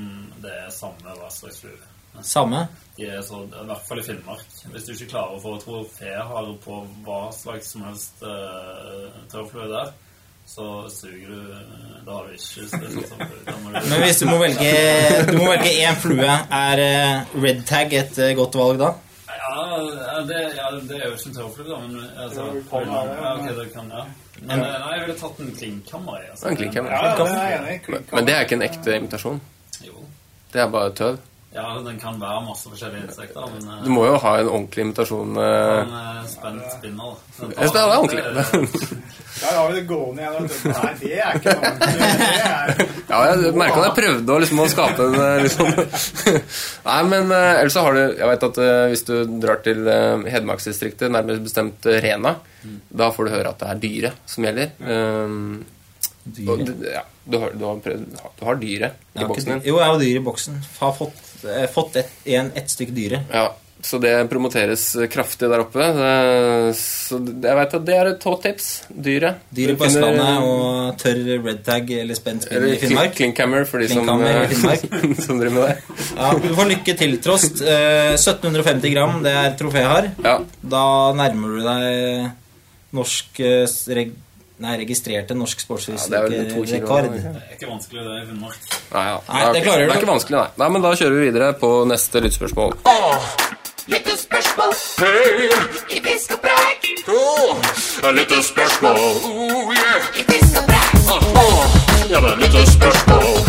[0.41, 1.77] Det er samme hva slags flue.
[2.21, 2.67] Samme.
[2.97, 4.45] De er så, I hvert fall i Finnmark.
[4.71, 9.89] Hvis du ikke klarer å få troféhare på hva slags som helst uh, tørrflue der,
[10.47, 14.69] så suger du eh, Da har du ikke Men hvis du må velge
[15.31, 18.91] Du må velge én flue, er eh, red tag et eh, godt valg da?
[19.25, 23.57] Ja, det, ja, det er jo ikke en tørrflue, da, men altså, Ja, okay, det,
[23.57, 24.05] det kan, ja.
[24.41, 26.31] Men, eh, nei, jeg ville tatt en klinkhammer, i.
[26.33, 26.49] Altså.
[26.49, 26.91] En klinkhammer.
[26.91, 27.79] Ja, det er enig i.
[27.95, 29.39] Men, men det er ikke en ekte imitasjon.
[29.85, 30.03] Jo.
[30.53, 31.23] Det er bare tøv.
[31.55, 34.83] Ja, den kan være masse forskjellige insekter, men eh, Du må jo ha en ordentlig
[34.83, 35.37] imitasjon.
[35.39, 37.13] eh, en eh, spent spinner.
[37.39, 38.23] Jeg Ja, det er ordentlig.
[39.39, 40.49] Der har vi det gående igjen.
[40.73, 42.89] Nei, det er ikke noe ordentlig.
[43.07, 43.85] Ja, jeg merka.
[43.85, 45.71] Jeg prøvde å, liksom, å skape en eh, liksom
[46.89, 49.15] Nei, men eh, ellers så har du Jeg vet at eh, hvis du
[49.47, 52.01] drar til uh, Hedmarksdistriktet, nærmest bestemt eh,
[52.65, 54.71] Rena, da får du høre at det er dyret som gjelder.
[54.81, 55.65] Um,
[56.47, 58.05] og det- ja, du har, du har, prøvd,
[58.39, 59.61] du har dyret i ja, boksen din.
[59.65, 60.57] Jo, jeg har dyret i boksen.
[60.79, 62.11] Har fått, eh, fått et,
[62.71, 63.21] stykk ett dyre.
[63.31, 63.47] Ja,
[63.85, 65.87] så det promoteres eh, kraftig der oppe.
[66.77, 68.69] Så jeg vet at det er et hot tips.
[68.89, 69.41] Dyret.
[69.53, 73.13] Dyret på Du Østlandet og tørr red tag eller spent spinn i Finnmark.
[73.17, 74.55] Klinkhammer for de som, eh,
[75.25, 75.99] som driver med det.
[76.15, 77.61] Ja, du får lykke til, Trost.
[77.61, 80.09] Eh, 1750 gram, det er troféhar.
[80.25, 80.39] Ja.
[80.61, 80.87] Da
[81.17, 82.33] nærmer du deg
[82.95, 83.65] norsk eh,
[83.97, 84.15] reg,
[84.63, 85.75] Nei, registrerte norsk Ja,
[86.07, 86.45] det er
[87.51, 87.67] ikke?
[87.67, 88.69] Vanskelig, det i Finnmark.
[88.93, 89.17] Nei, ja.
[89.27, 90.47] Nei, det klarer Det er ikke vanskelig, nei.
[90.61, 90.69] nei.
[90.71, 92.77] Men da kjører vi videre på neste lyttspørsmål.
[93.91, 94.71] Lyttespørsmål
[95.03, 95.49] Hei,
[95.91, 96.87] i fisk og preik.
[97.11, 97.59] oh,
[98.07, 98.95] et lite spørsmål.
[99.27, 100.07] Oh, yeah.
[100.15, 100.95] I fisk og preik.
[101.11, 101.75] Oh, oh.
[102.09, 102.63] ja, det er lite.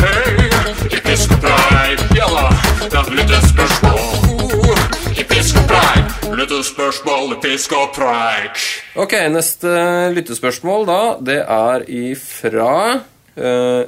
[0.02, 0.50] Hei,
[0.90, 2.04] i fisk og preik.
[2.18, 2.44] Ja da,
[2.82, 3.98] det er lyttespørsmål.
[4.42, 6.10] Oh, og preik.
[6.36, 8.58] Lite i pisk og preik.
[9.00, 9.70] Ok, neste
[10.12, 13.82] lyttespørsmål da, det er ifra uh,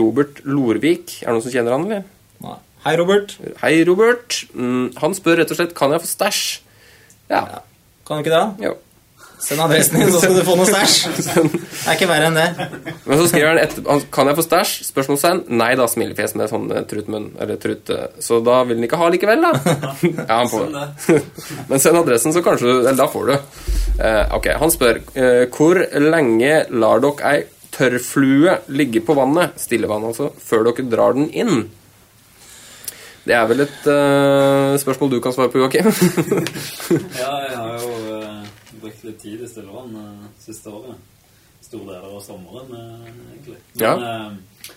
[0.00, 1.22] Robert Lorvik.
[1.22, 2.04] Er det noen som kjenner han, eller?
[2.44, 2.58] Nei.
[2.84, 3.32] Hei, Robert.
[3.62, 4.42] Hei, Robert.
[4.52, 6.44] Mm, han spør rett og slett kan jeg få stæsj.
[7.32, 7.42] Ja.
[8.06, 8.68] Kan du ikke det?
[8.68, 8.76] Jo.
[9.38, 10.94] Send adressen din, så skal du få noe stæsj.
[11.78, 12.46] Det er ikke verre enn det.
[13.06, 14.72] Men så skriver han etterpå Kan jeg få stæsj?
[14.88, 15.44] Spørsmålstegn.
[15.60, 17.28] Nei da, smilefjes med sånn eh, trutmunn.
[17.40, 17.92] Eller trut...
[17.94, 19.52] eh, Så da vil han ikke ha likevel, da.
[20.28, 21.22] Ja, han får Sånn det.
[21.70, 23.34] Men send adressen, så kanskje du Eller da får du.
[24.02, 27.46] Eh, ok, Han spør eh, hvor lenge lar dere ei
[27.78, 31.68] tørrflue ligge på vannet, stillevann altså, før dere drar den inn?
[33.28, 35.90] Det er vel et eh, spørsmål du kan svare på, Joakim?
[37.18, 38.17] Ja, jeg har jo
[38.82, 40.96] brukt litt tid i stillevann uh, siste året.
[41.60, 43.56] Store deler av sommeren, eh, egentlig.
[43.74, 43.94] Men Ja.
[43.98, 44.36] eh,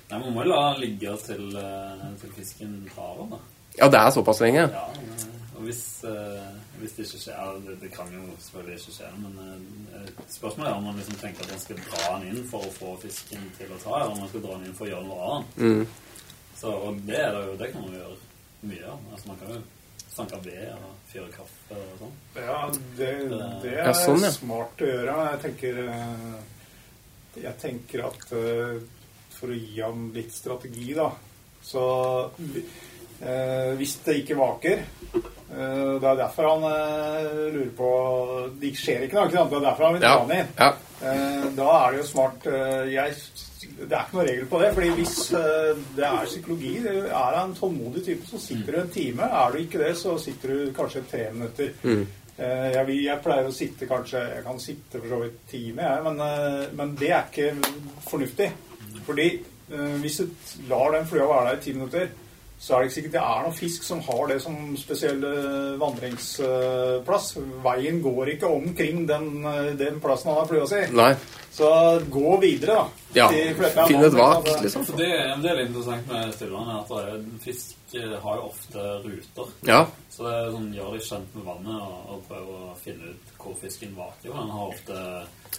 [0.10, 3.38] nei, man må jo la den ligge til, eh, til fisken tar den, da.
[3.78, 4.64] ja, det er såpass lenge.
[4.66, 6.50] Ja, eh, og hvis, eh,
[6.82, 9.38] hvis det ikke skjer det, det kan jo selvfølgelig ikke skje, men
[9.94, 12.72] eh, spørsmålet er om man liksom tenker at man skal dra den inn for å
[12.74, 15.06] få fisken til å ta, eller om man skal dra den inn for å gjøre
[15.06, 15.58] noe annet.
[15.58, 15.88] Mm.
[16.58, 18.18] Så, og det, er det, jo, det kan man jo gjøre
[18.74, 19.00] mye av.
[19.14, 19.62] Altså, man kan jo
[20.12, 22.16] sanke ved og fyre kaffe og sånn.
[22.36, 22.58] Ja,
[22.98, 23.12] det,
[23.64, 24.32] det er Ja, sånn, ja.
[24.36, 25.16] smart å gjøre.
[25.32, 28.82] Jeg tenker, eh, jeg tenker at eh,
[29.38, 31.08] for å gi ham litt strategi, da
[31.64, 31.82] Så
[33.22, 37.90] eh, hvis det ikke vaker eh, Det er derfor han eh, lurer på
[38.62, 39.52] Det skjer ikke noe, ikke sant?
[39.54, 40.16] Det er derfor han vil Ja.
[40.18, 40.54] ta den inn.
[40.60, 40.72] ja.
[41.02, 42.46] Eh, Da er det jo smart
[42.92, 43.16] jeg,
[43.62, 44.70] Det er ikke noe regel på det.
[44.74, 48.90] fordi hvis eh, det er psykologi Er han en tålmodig type, så sitter du en
[48.90, 49.24] time.
[49.28, 51.72] Er du ikke det, så sitter du kanskje tre minutter.
[51.84, 52.08] Mm.
[52.42, 56.04] Jeg, vil- jeg pleier å sitte kanskje Jeg kan sitte for så vidt time, jeg,
[56.08, 57.52] men, eh, men det er ikke
[58.08, 58.48] fornuftig.
[59.06, 59.28] Fordi
[59.72, 60.28] eh, hvis du
[60.70, 62.08] lar den flua være der i ti minutter,
[62.62, 65.24] så er det ikke sikkert det er noen fisk som har det som spesiell
[65.82, 67.32] vandringsplass.
[67.66, 69.32] Veien går ikke omkring den,
[69.80, 70.84] den plassen han har flua si.
[70.94, 71.16] Nei.
[71.52, 72.86] Så gå videre, da.
[73.14, 73.28] Ja.
[73.88, 74.86] Finn et vak, liksom.
[74.96, 75.10] Det,
[75.44, 78.86] det er litt interessant med stillene er at det er, fisk eh, har jo ofte
[79.04, 79.50] ruter.
[79.68, 79.82] Ja.
[80.14, 83.34] Så det er sånn, gjør de kjent med vannet og, og prøver å finne ut
[83.42, 84.32] hvor fisken vaker.
[84.32, 85.02] Den har ofte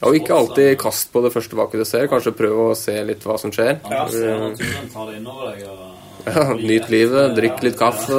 [0.08, 2.08] Og ikke alltid kast på det første vaket du ser.
[2.08, 3.74] Kanskje prøv å se litt hva som skjer.
[3.92, 5.68] Ja, ser naturen, ta det innover deg.
[5.68, 8.18] Og Ja, Nyt livet, drikk litt kaffe.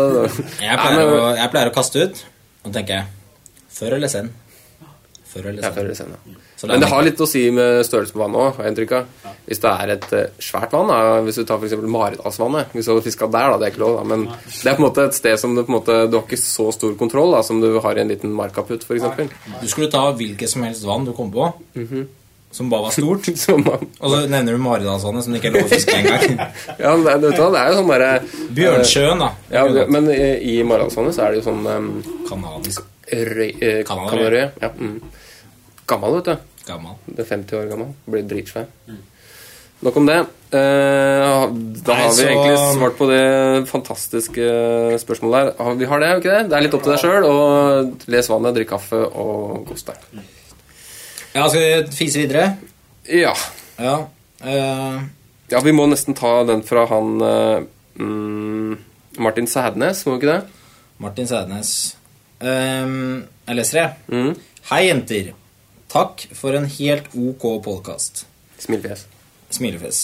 [0.62, 2.24] Jeg pleier, å, jeg pleier å kaste ut.
[2.64, 3.06] Og tenker jeg
[3.74, 4.32] Før eller sen?
[5.34, 5.66] Før eller sen.
[5.66, 6.40] Ja, før eller sen ja.
[6.64, 9.32] Men det har litt å si med størrelsen på vannet òg, har jeg inntrykk av.
[9.50, 11.74] Hvis det er et eh, svært vann, da, hvis du tar f.eks.
[11.92, 14.78] Maridalsvannet Hvis du hadde fiska der, da, det er ikke lov, da, men det er
[14.78, 16.94] på en måte et sted som du på en måte Du har ikke så stor
[17.00, 19.34] kontroll da, som du har i en liten markaputt, f.eks.
[19.60, 21.50] Du skulle ta hvilket som helst vann du kom på,
[22.54, 23.28] som bare var stort,
[23.66, 26.40] man og så nevner du Maridalsvannet, som det ikke er lov å fiske engang.
[26.84, 28.12] Ja, det, det er jo sånn derre
[28.58, 29.30] Bjørnsjøen, da.
[29.54, 29.66] Ja,
[29.98, 30.22] men i,
[30.54, 31.90] i Maridalsvannet så er det jo sånn um,
[32.30, 32.86] Kanadisk.
[33.10, 34.44] røy, eh, Kanarøy.
[34.62, 35.00] Ja, mm.
[35.90, 36.50] Gammel, vet du.
[36.70, 36.96] Gammel.
[37.10, 37.90] Det er 50 år gammel.
[38.08, 38.70] Blir dritsvær.
[39.84, 40.20] Nok om det.
[40.56, 41.42] Eh,
[41.84, 44.46] da har vi så- egentlig svart på det fantastiske
[45.02, 45.74] spørsmålet der.
[45.82, 46.50] Vi har det, vi ikke det?
[46.50, 47.28] Det er litt opp til deg sjøl.
[48.08, 49.98] Les vannet, drikk kaffe og kos deg.
[51.34, 52.44] Ja, skal vi fise videre?
[53.10, 53.32] Ja.
[53.82, 53.96] Ja.
[54.46, 55.00] uh...
[55.50, 57.08] ja, vi må nesten ta den fra han
[57.98, 58.76] mm,
[59.18, 60.68] Martin Sædnes, må vi ikke det?
[61.02, 61.72] Martin Sædnes.
[62.38, 63.86] Um, jeg leser det.
[64.14, 64.36] Mm.
[64.70, 65.32] Hei, jenter.
[65.90, 68.28] Takk for en helt ok podkast.
[68.62, 69.08] Smilefjes.
[69.58, 70.04] Smilefjes.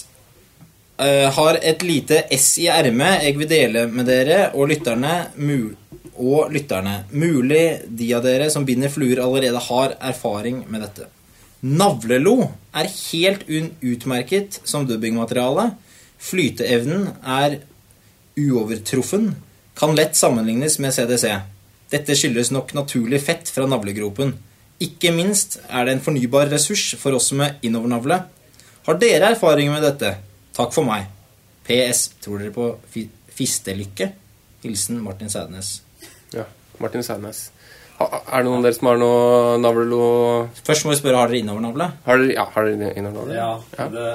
[0.98, 5.14] Uh, har et lite S i ermet jeg vil dele med dere og lytterne.
[5.38, 5.78] Mul
[6.18, 7.04] og lytterne.
[7.14, 11.12] Mulig de av dere som binder fluer, allerede har erfaring med dette.
[11.62, 15.74] Navlelo er helt utmerket som dubbingmateriale.
[16.20, 17.60] Flyteevnen er
[18.40, 19.34] uovertruffen.
[19.80, 21.34] Kan lett sammenlignes med CDC.
[21.92, 24.36] Dette skyldes nok naturlig fett fra navlegropen.
[24.80, 28.22] Ikke minst er det en fornybar ressurs for oss med innovernavle.
[28.88, 30.14] Har dere erfaringer med dette?
[30.56, 31.10] Takk for meg.
[31.68, 32.10] PS.
[32.24, 34.10] Tror dere på fi fistelykke?
[34.64, 35.82] Hilsen Martin Sædnes.
[36.36, 36.46] Ja.
[36.80, 37.50] Martin Sædnes.
[38.00, 39.98] Er det noen av dere som har noe navlelo
[40.64, 41.88] Først må vi spørre har dere innovernavle.
[42.06, 43.34] Har dere ja, har dere innovernavle?
[43.36, 43.88] Ja, Ja.
[43.92, 44.06] Det,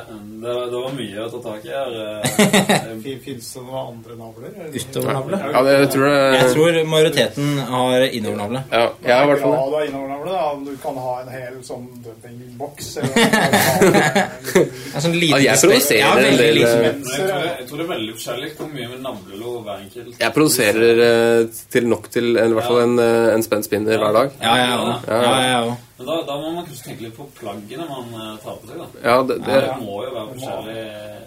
[0.44, 1.90] det, det var mye å ta tak i her.
[2.00, 3.18] eh.
[3.24, 4.54] Fins det noen andre navler?
[4.72, 5.40] Utovernavle.
[5.52, 8.62] Ja, det, jeg tror det Jeg tror majoriteten har innovernavle.
[8.72, 9.60] Ja, jeg har i hvert fall det.
[9.60, 10.32] Ja, det er innovernavle.
[10.32, 10.48] da.
[10.64, 12.90] Du kan ha en hel sånn dumpingboks.
[13.02, 14.24] eller
[14.94, 18.50] En sånn liten Ja, jeg produserer en del, eh, jeg tror, det er veldig forskjellig
[18.58, 20.16] hvor mye med navlelo hver enkelt.
[20.20, 23.98] Jeg produserer eh, til nok til en, i hvert fall en, eh, en spent spinner
[23.98, 24.30] hver dag.
[24.40, 24.94] Ja, ja, ja.
[25.08, 25.76] ja, ja, ja.
[25.98, 28.78] Men da, da må man kanskje tenke litt på plaggene man eh, tar på seg.
[28.80, 28.86] da.
[29.04, 29.58] Ja, det, det.
[29.62, 30.78] Det må jo være forskjellig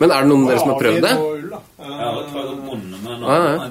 [0.02, 1.14] Men er det noen av dere som har prøvd det?
[1.78, 3.54] Jeg har prøvd å bonde med Ja, ja.
[3.54, 3.70] noe.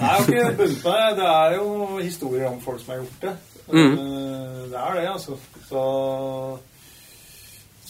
[0.00, 1.06] Nei, ikke bundet på det.
[1.20, 1.68] Det er jo
[2.00, 3.36] historier om folk som har gjort det.
[3.70, 3.94] Mm.
[3.94, 5.38] Eh, Det er det, altså.
[5.70, 5.84] Så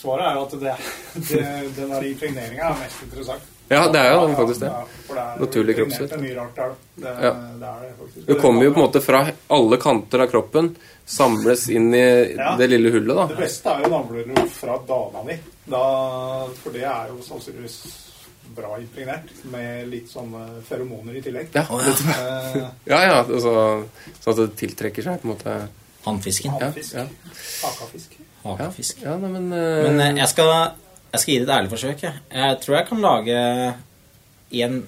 [0.01, 0.77] svaret er jo at det,
[1.31, 1.43] det,
[1.77, 3.50] den der impregneringa er mest interessant.
[3.71, 4.71] Ja, det er jo faktisk det.
[4.73, 6.13] Ja, det er Naturlig kroppsvett.
[6.17, 6.73] er mye rart der.
[6.97, 7.31] Det, Ja.
[7.61, 8.27] det er det faktisk.
[8.27, 9.21] Du kommer jo på en måte fra
[9.57, 10.73] alle kanter av kroppen,
[11.07, 12.57] samles inn i Ja.
[12.59, 13.27] det lille hullet, da.
[13.31, 15.39] Det beste er jo navlelo fra dama di,
[15.71, 17.77] Da, for det er jo sannsynligvis
[18.57, 21.49] bra impregnert, med litt sånne feromoner i tillegg.
[21.55, 23.85] Ja, det, Eh, ja, ja altså,
[24.21, 25.69] sånn at det tiltrekker seg på en måte
[26.05, 26.59] Hannfisken.
[26.59, 26.95] Ja, Havfisk.
[26.95, 27.07] ja,
[27.69, 28.17] Akafisk.
[28.45, 29.03] ja, Hakefisk.
[29.05, 30.73] ja nei, men, uh, Men eh, jeg skal,
[31.11, 32.03] jeg skal gi det et ærlig forsøk.
[32.07, 33.39] Jeg, jeg tror jeg kan lage
[34.61, 34.81] én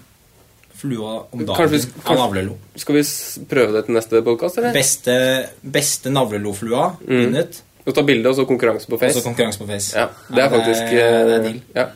[0.82, 2.56] flue om dagen Kanskje av navlelo.
[2.80, 3.02] Skal vi
[3.50, 4.74] prøve det til neste podkast, eller?
[4.74, 5.16] Beste,
[5.62, 7.62] beste navleloflua vunnet.
[7.82, 9.96] Og ta bilde og så konkurranse på Og så konkurranse på Face.
[9.98, 11.60] Ja, det er faktisk det er, det er eh, deal.
[11.74, 11.88] ja.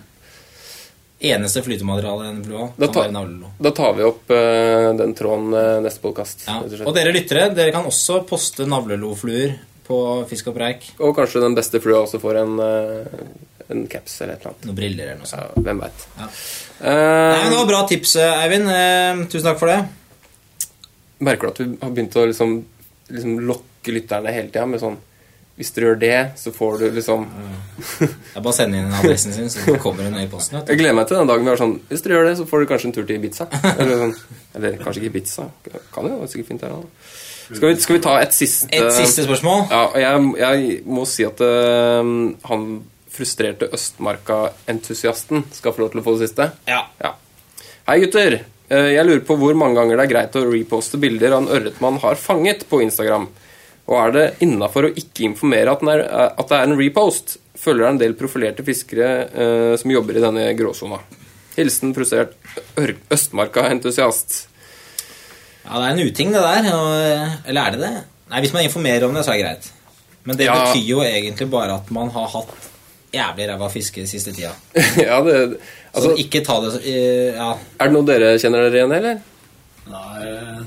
[1.26, 3.52] Eneste flytemateriale i den flua Da kan ta- være navlelo.
[3.62, 6.44] Da tar vi opp uh, den tråden uh, neste podkast.
[6.44, 6.58] Ja.
[6.84, 9.54] Og dere lyttere, dere kan også poste navlelofluer
[9.86, 9.98] på
[10.28, 10.90] Fisk og preik.
[10.98, 13.06] Og kanskje den beste flua også får en, eh,
[13.70, 14.66] en caps eller et eller annet.
[14.68, 15.42] Noen briller eller noe sånt.
[15.56, 16.06] Ja, hvem veit.
[16.20, 16.28] Ja.
[16.80, 18.68] Uh, Det var bra tips, eh, Eivind.
[18.70, 19.80] Uh, tusen takk for det.
[21.18, 22.56] merker du at vi har begynt å liksom,
[23.08, 24.96] liksom lokke lytterne hele tida med sånn
[25.56, 29.46] Hvis dere gjør det, så får du liksom er bare å sende inn adressen sin,
[29.48, 30.58] så kommer hun i posten.
[30.68, 32.60] Jeg gleder meg til den dagen vi har sånn Hvis dere gjør det, så får
[32.60, 33.46] du kanskje en tur til Ibiza.
[33.78, 34.12] Eller, sånn,
[34.58, 35.46] eller kanskje ikke Ibiza.
[35.94, 36.76] Kan jo, det er sikkert fint der.
[37.46, 39.64] Skal, vi- skal vi ta et siste Et siste spørsmål.
[39.70, 42.02] Ja, jeg, jeg må si at uh,
[42.50, 42.68] han
[43.16, 46.50] frustrerte Østmarka-entusiasten skal få lov til å få det siste.
[46.68, 46.82] Ja.
[47.02, 47.14] Ja.
[47.88, 48.40] Hei, gutter.
[48.68, 51.52] Eh, Jeg lurer på hvor mange ganger det er greit å reposte bilder av en
[51.56, 53.28] ørret man har fanget på Instagram.
[53.86, 56.02] Og er det innafor å ikke informere at, er,
[56.34, 57.36] at det er en repost?
[57.56, 60.98] Følger det en del profilerte fiskere eh, som jobber i denne gråsona.
[61.56, 62.34] Hilsen frustrert
[62.76, 64.48] Østmarka-entusiast.
[65.66, 66.68] Ja, det er en uting, det der.
[66.74, 67.94] og- Eller er det det?
[68.30, 69.70] Nei, Hvis man informerer om det, så er det greit.
[70.24, 70.54] Men det Ja.
[70.66, 72.50] betyr jo egentlig bare at man har hatt
[73.16, 74.52] jævlig ræva fiske siste tida.
[75.08, 77.50] ja, det, Så altså, ikke ta det så Ja.
[77.80, 79.22] er det noe dere kjenner dere igjen i, eller?
[79.86, 80.66] Nei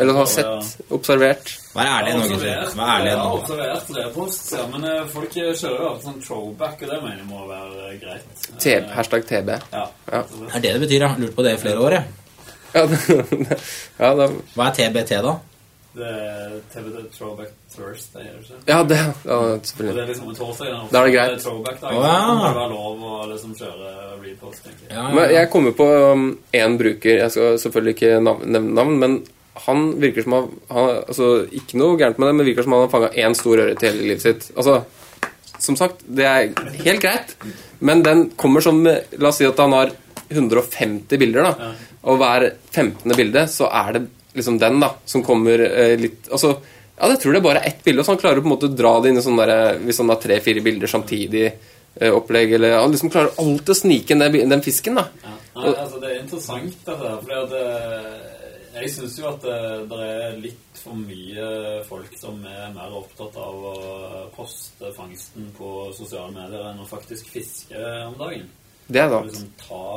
[0.00, 0.76] Eller har Ja, sett?
[0.96, 1.50] Observert?
[1.74, 2.70] Vær ærlig nå, gutter.
[2.78, 3.24] Vær ærlig nå.
[3.36, 7.26] observert repost, ja, men eh, folk kjører jo av sånn throwback, og det mener jeg
[7.28, 8.46] må være eh, greit.
[8.62, 9.50] T Eh, hashtag TB.
[9.74, 9.82] Ja.
[10.14, 10.22] Ja.
[10.54, 11.10] Er det det betyr, ja?
[11.20, 12.04] Lurt på det i flere år, jeg.
[12.74, 13.60] Ja, det,
[13.98, 15.34] ja, det, Hva er TBT, da?
[15.90, 18.58] Det er TV Throwback Thursday, er det ikke?
[18.68, 20.68] Ja, det ja, Og det er liksom en torsdag.
[20.70, 21.32] Da Da er det greit.
[21.34, 22.02] Å, så ja.
[22.04, 24.92] Da må det være lov å liksom kjøre repost, tenker jeg.
[24.94, 25.88] Ja, Men jeg kommer på
[26.60, 29.18] én bruker Jeg skal selvfølgelig ikke nevne navn, men
[29.66, 32.84] han virker som han, han altså, Ikke noe gærent med det, men virker som han
[32.86, 34.46] har fanga én stor ørret i hele livet sitt.
[34.54, 34.78] Altså,
[35.60, 36.54] som sagt, det er
[36.86, 37.34] helt greit,
[37.84, 39.90] men den kommer som La oss si at han har
[40.30, 41.72] 150 bilder, da.
[42.06, 43.10] Og hver 15.
[43.18, 46.54] bilde, så er det liksom den, da, som kommer eh, litt Altså,
[47.00, 48.68] ja, jeg tror det er bare ett bilde, og så han klarer på en måte
[48.68, 51.46] å dra det inn i sånn derre Hvis han har tre-fire bilder samtidig.
[51.96, 54.94] eh, Opplegg, eller Han liksom klarer alltid å snike inn den, den fisken.
[55.00, 55.36] da Ja.
[55.56, 57.14] Nei, altså, det er interessant, dette.
[57.24, 57.64] Fordi at det,
[58.80, 59.56] jeg syns jo at det,
[59.90, 61.48] det er litt for mye
[61.88, 63.74] folk som er mer opptatt av å
[64.36, 67.76] poste fangsten på sosiale medier enn å faktisk fiske
[68.06, 68.46] om dagen.
[68.90, 69.30] Det er sant.
[69.30, 69.90] liksom ta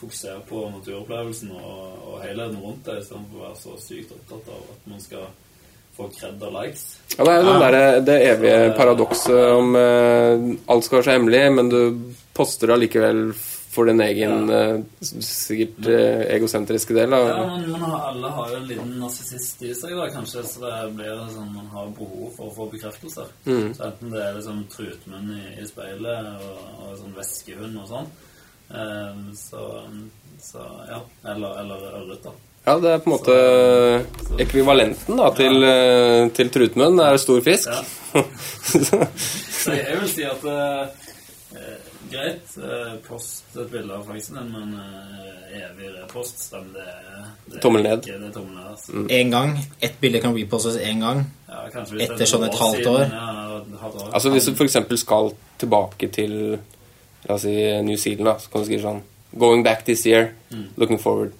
[0.00, 4.70] fokusere på naturopplevelsen og, og helheten rundt det, istedenfor å være så sykt opptatt av
[4.74, 5.26] at man skal
[5.96, 6.84] få kred og likes.
[7.16, 7.58] Ja, det er jo ja.
[7.64, 11.80] der, det evige paradokset om eh, alt skal være så hemmelig, men du
[12.36, 13.30] poster allikevel
[13.76, 17.12] for din egen eh, sikkert eh, egosentriske del.
[17.12, 17.20] Da.
[17.28, 20.64] Ja, men man har, alle har jo en liten narsissist i seg, da, kanskje, så
[20.64, 23.30] det blir sånn man har behov for å få bekreftelser.
[23.44, 23.68] Mm.
[23.76, 28.10] Så enten det er liksom trutmunn i, i speilet og, og sånn væskehund og sånn,
[28.72, 29.64] um, så,
[30.42, 31.00] så ja.
[31.34, 32.34] Eller, eller ørret, da.
[32.66, 33.34] Ja, det er på en måte
[34.42, 36.24] ekvivalenten da, til, ja.
[36.34, 37.70] til trutmunn er stor fisk.
[37.70, 37.84] Ja.
[39.66, 40.42] Så jeg vil si at
[41.56, 46.76] eh, Greit, eh, post et bilde av fangsten din, men eh, evig repost, stemmer.
[46.76, 48.04] det, det Tommel ned.
[48.04, 49.02] Ikke, det er tommel ned, altså.
[49.18, 49.58] En gang.
[49.80, 51.24] Ett bilde kan repostes én gang.
[51.48, 53.04] Ja, hvis er Etter sånn et halvt år.
[53.10, 53.26] Ja,
[53.82, 54.08] halvt år.
[54.12, 54.78] Altså Hvis du f.eks.
[55.02, 56.58] skal tilbake til
[57.26, 59.00] La oss si New Zealand, da, så kan du skrive sånn
[59.36, 60.30] Going back this year.
[60.76, 61.32] Looking forward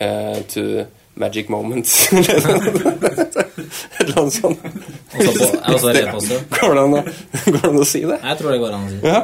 [0.00, 0.86] uh, to
[1.18, 1.94] magic moments.
[2.12, 4.60] Et eller annet sånt.
[4.62, 6.38] Og så på- og så.
[6.54, 8.18] Går det an å, si det?
[8.22, 8.98] Jeg tror det går an å si.
[9.02, 9.22] Det Ja.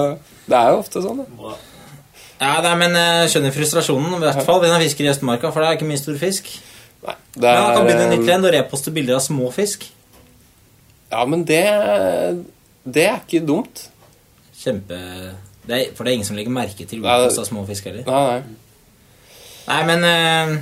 [0.00, 0.16] Eh,
[0.50, 1.26] Det er jo ofte sånn, det.
[2.40, 5.60] Ja, nei, men jeg skjønner frustrasjonen, i hvert fall hvis han fisker i Østmarka, for
[5.60, 6.48] det er ikke mye stor fisk.
[7.04, 9.84] Nei, det Men han kan begynne er, nytt igjen og reposte bilder av små fisk.
[11.12, 11.62] Ja, men det
[12.84, 13.84] Det er ikke dumt.
[14.60, 14.98] Kjempe...
[15.66, 17.66] Det er, for det er ingen som legger merke til Hvor det- repost av små
[17.68, 18.04] fisk heller.
[18.08, 18.42] Nei, nei.
[19.68, 20.56] Nei, men eh,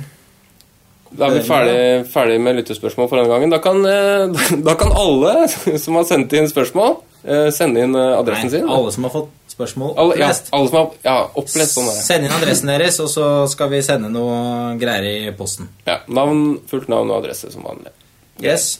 [1.09, 1.77] Da er vi ferdig,
[2.13, 3.53] ferdig med lyttespørsmål for denne gangen.
[3.53, 5.47] Da kan, eh, da kan alle
[5.83, 8.69] som har sendt inn spørsmål, eh, sende inn eh, adressen nei, sin.
[8.69, 12.35] alle som har fått spørsmål Alle, ja, alle som har ja, opplest sånn send inn
[12.35, 15.71] adressen deres, og så skal vi sende noe greier i posten.
[15.89, 17.91] Ja, navn, fullt navn og adresse som vanlig.
[18.39, 18.77] Yes.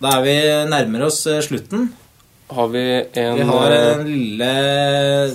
[0.00, 0.36] Da er vi
[0.70, 1.90] nærmere oss eh, slutten.
[2.46, 2.82] Har vi
[3.18, 4.50] en Vi har en lille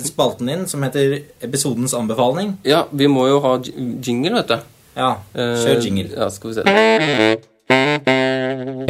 [0.00, 2.54] spalten din som heter Episodens anbefaling.
[2.64, 4.71] Ja, vi må jo ha jingle, vet du.
[4.96, 6.08] Ja, Eh, kjør jingle.
[6.16, 6.62] Ja, skal vi se.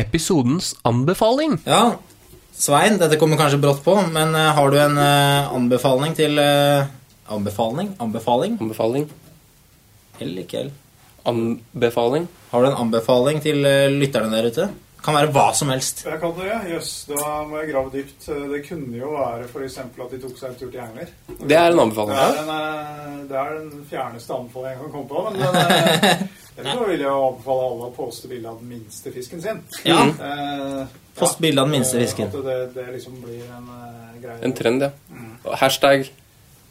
[0.03, 1.59] Episodens anbefaling.
[1.67, 1.97] Ja,
[2.53, 6.39] Svein, dette kommer kanskje brått på, men eh, har du en uh, anbefaling til
[7.33, 7.95] Anbefaling?
[8.03, 8.59] Anbefaling?
[8.61, 9.07] Anbefaling.
[10.21, 10.71] L, ikke L.
[11.25, 12.27] Anbefaling.
[12.51, 13.63] Har du en anbefaling til
[13.97, 14.67] lytterne der ute?
[15.03, 16.05] Kan være hva som helst.
[16.07, 16.59] Jeg kan det, ja.
[16.77, 18.29] Jøss, da må jeg grave dypt.
[18.53, 19.79] Det kunne jo være f.eks.
[19.83, 21.11] at de tok seg en tur til Engler.
[21.41, 22.15] Det er en anbefaling.
[22.15, 25.25] Det er, den, eh, det er den fjerneste anbefalingen jeg kan komme på.
[25.27, 26.25] Men den, eh,
[26.59, 29.63] ellers så vil jeg anbefale alle å poste bilde av den minste fisken sin.
[29.89, 30.07] Ja.
[30.07, 32.31] Eh, Post bilde av den minste eh, fisken.
[32.31, 34.39] At det, det liksom blir en uh, greie.
[34.47, 34.93] En trend, ja.
[35.11, 35.35] Mm.
[35.61, 36.07] Hashtag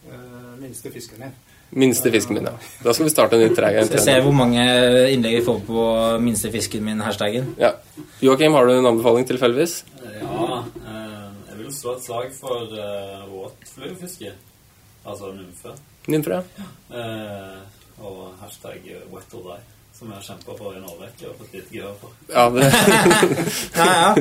[0.08, 1.36] uh, minste fisken din.
[1.72, 2.48] Minste fisken min.
[2.50, 2.54] Ja.
[2.84, 3.80] Da skal vi starte en ny treg.
[3.88, 4.64] Skal se hvor mange
[5.12, 5.88] innlegg vi får på
[6.24, 7.54] minste fisken min, hashtaggen.
[7.62, 7.74] Ja.
[8.22, 9.82] Joakim, har du en anbefaling tilfeldigvis?
[10.04, 14.34] Ja, eh, jeg vil slå et slag for uh, våtfluefiske.
[15.06, 15.76] Altså nymfe.
[16.12, 16.68] Nymfe, ja.
[16.98, 17.58] Eh,
[18.02, 19.71] og hashtag wet or die,
[20.02, 22.10] som jeg har kjempa for i en årrekke og fått litt gehør for.
[22.34, 22.70] Ja, det,
[23.78, 24.16] Ja, ja.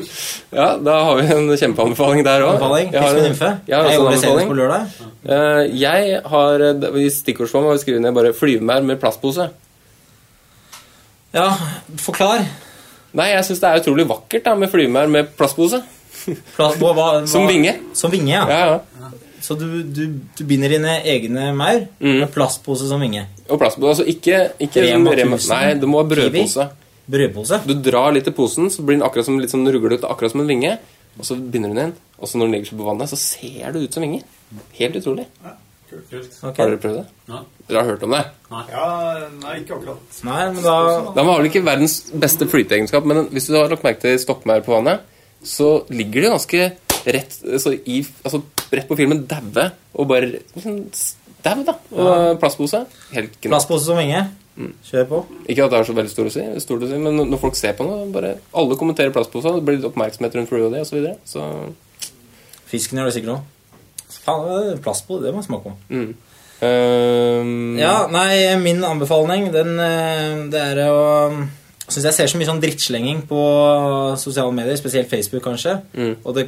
[0.60, 2.62] ja, da har vi en kjempeanbefaling der òg.
[2.92, 3.34] Jeg har en.
[3.66, 4.54] Jeg har også en på anbefaling.
[4.60, 4.94] lørdag.
[5.26, 9.48] Eh, Jeg har eh, I stikkordsform har vi skrevet ned bare 'flyvemær med plastpose'.
[11.34, 11.48] Ja,
[11.98, 12.44] forklar.
[13.14, 15.82] Nei, jeg syns det er utrolig vakkert da med flyvemær med plastpose.
[16.56, 17.74] Pla- hva, hva, Som vinge.
[17.94, 18.46] Som vinge, ja.
[18.48, 19.10] Ja, ja.
[19.44, 20.04] Så du, du,
[20.38, 22.20] du binder dine egne maur Mm.
[22.22, 23.26] med plastpose som vinge.
[23.50, 23.90] Og plastpose.
[23.92, 26.68] Altså ikke, ikke Rema sånn Rema 1000, Nei, det må være brødpose.
[27.14, 27.60] Brødpose.
[27.68, 30.44] Du drar litt i posen, så blir den akkurat som litt sånn ruglete, akkurat som
[30.44, 30.78] en vinge.
[31.18, 33.18] Og så binder du den inn, og så når den ligger seg på vannet, så
[33.20, 34.24] ser det ut som vinger.
[34.80, 35.26] Helt utrolig.
[35.90, 36.06] Kult.
[36.10, 37.04] kult Har dere prøvd det?
[37.30, 37.40] Ja.
[37.68, 38.22] Dere har hørt om det?
[38.72, 38.86] Ja,
[39.44, 40.16] nei, ikke akkurat.
[40.26, 40.76] Nei, men da
[41.14, 44.64] De har vel ikke verdens beste flyteegenskap, men hvis du har lagt merke til stokkmaur
[44.66, 45.04] på vannet,
[45.44, 46.64] så ligger de ganske
[47.14, 48.40] rett, så i, altså,
[48.72, 50.80] rett på filmen daue og bare liksom,
[51.44, 51.76] dau, da.
[51.92, 52.84] Og plastpose.
[53.12, 53.52] Helt genialt.
[53.52, 54.24] Plastpose som vinge.
[54.86, 55.22] Kjør på.
[55.50, 57.56] Ikke at det er så veldig stor å si, stort å si men når folk
[57.58, 60.94] ser på noe, bare alle kommenterer plastpose, det blir litt oppmerksomhet rundt fluo og så
[60.94, 61.16] videre.
[61.26, 61.42] Så
[62.70, 63.50] Fisken gjør det sikkert òg.
[64.24, 65.34] Faen, det plast på det.
[65.34, 65.76] Må jeg smake på.
[65.90, 66.14] mm.
[66.64, 67.74] Um...
[67.76, 71.00] Ja, nei, min anbefaling, den eh, Det er å
[71.84, 73.40] Syns jeg ser så mye sånn drittslenging på
[74.16, 75.74] sosiale medier, spesielt Facebook, kanskje.
[75.92, 76.14] Mm.
[76.22, 76.46] Og det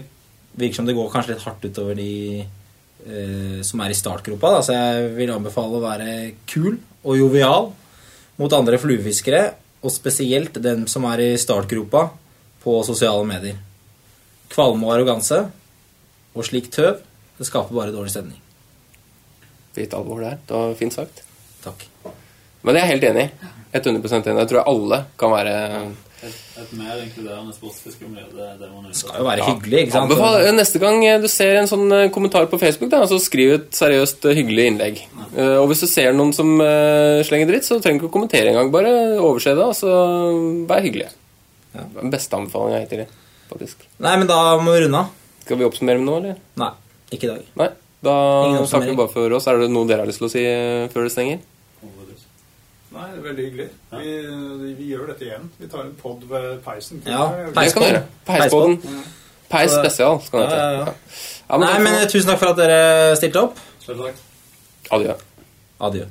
[0.57, 2.47] virker som det går kanskje litt hardt utover de
[3.67, 4.51] som er i startgropa.
[4.57, 4.63] Da.
[4.67, 6.15] Så jeg vil anbefale å være
[6.51, 6.75] kul
[7.07, 7.71] og jovial
[8.41, 9.45] mot andre fluefiskere,
[9.87, 12.09] og spesielt dem som er i startgropa
[12.65, 13.61] på sosiale medier.
[14.51, 15.45] Kvalme og arroganse
[16.37, 16.99] og slik tøv,
[17.39, 18.41] det skaper bare dårlig stemning.
[19.77, 20.41] Litt alvor der.
[20.43, 21.23] Det var fint sagt.
[21.65, 21.85] Takk.
[22.65, 23.27] Men jeg er helt enig.
[23.77, 24.41] 100% enig.
[24.43, 25.57] Jeg tror alle kan være
[26.25, 30.07] Et, et mer inkluderende sportsfiskemiljø, det, det må Det skal jo være hyggelig, ikke sant?
[30.07, 33.69] Anbefal, neste gang du ser en sånn eh, kommentar på Facebook, da, så skriv et
[33.77, 35.03] seriøst eh, hyggelig innlegg.
[35.37, 38.17] Uh, og hvis du ser noen som uh, slenger dritt, så trenger du ikke å
[38.17, 38.73] kommentere engang.
[38.73, 39.93] Bare overse det, og så
[40.71, 41.11] vær hyggelig.
[41.77, 41.85] Ja.
[42.01, 43.05] Den beste anbefalinga hittil,
[43.53, 43.85] faktisk.
[44.01, 45.27] Nei, men da må vi runde av.
[45.45, 46.41] Skal vi oppsummere med noe, eller?
[46.59, 46.73] Nei,
[47.13, 47.51] ikke i dag.
[47.61, 47.75] Nei.
[48.07, 48.15] Da
[48.69, 49.47] takker vi bare for oss.
[49.51, 51.45] Er det noe dere har lyst til å si eh, før det stenger?
[52.97, 53.69] Nei, det er veldig hyggelig.
[53.93, 54.13] Vi,
[54.79, 55.49] vi gjør dette igjen.
[55.61, 57.03] Vi tar en pod ved peisen.
[57.05, 57.27] Ja,
[57.57, 58.03] peis kan gjøre.
[58.29, 58.79] Peispodden.
[59.53, 60.95] Peis spesial skal den Ja, ja, hete.
[60.95, 61.25] ja.
[61.47, 63.61] Ja, Nei, men tusen takk for at dere stilte opp.
[63.85, 64.23] Selv takk.
[64.97, 65.15] Adjø.
[65.91, 66.07] Adjø.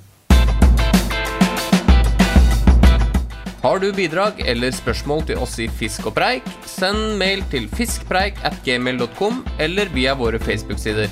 [3.65, 8.38] Har du bidrag eller spørsmål til oss i Fisk og preik, send mail til fiskpreik
[8.45, 11.09] at gmail.com eller via våre Facebook-sider.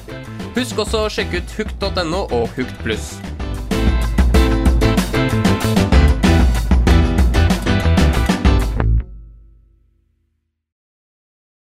[0.54, 3.16] Husk også å sjekke ut hukt.no og Hukt pluss.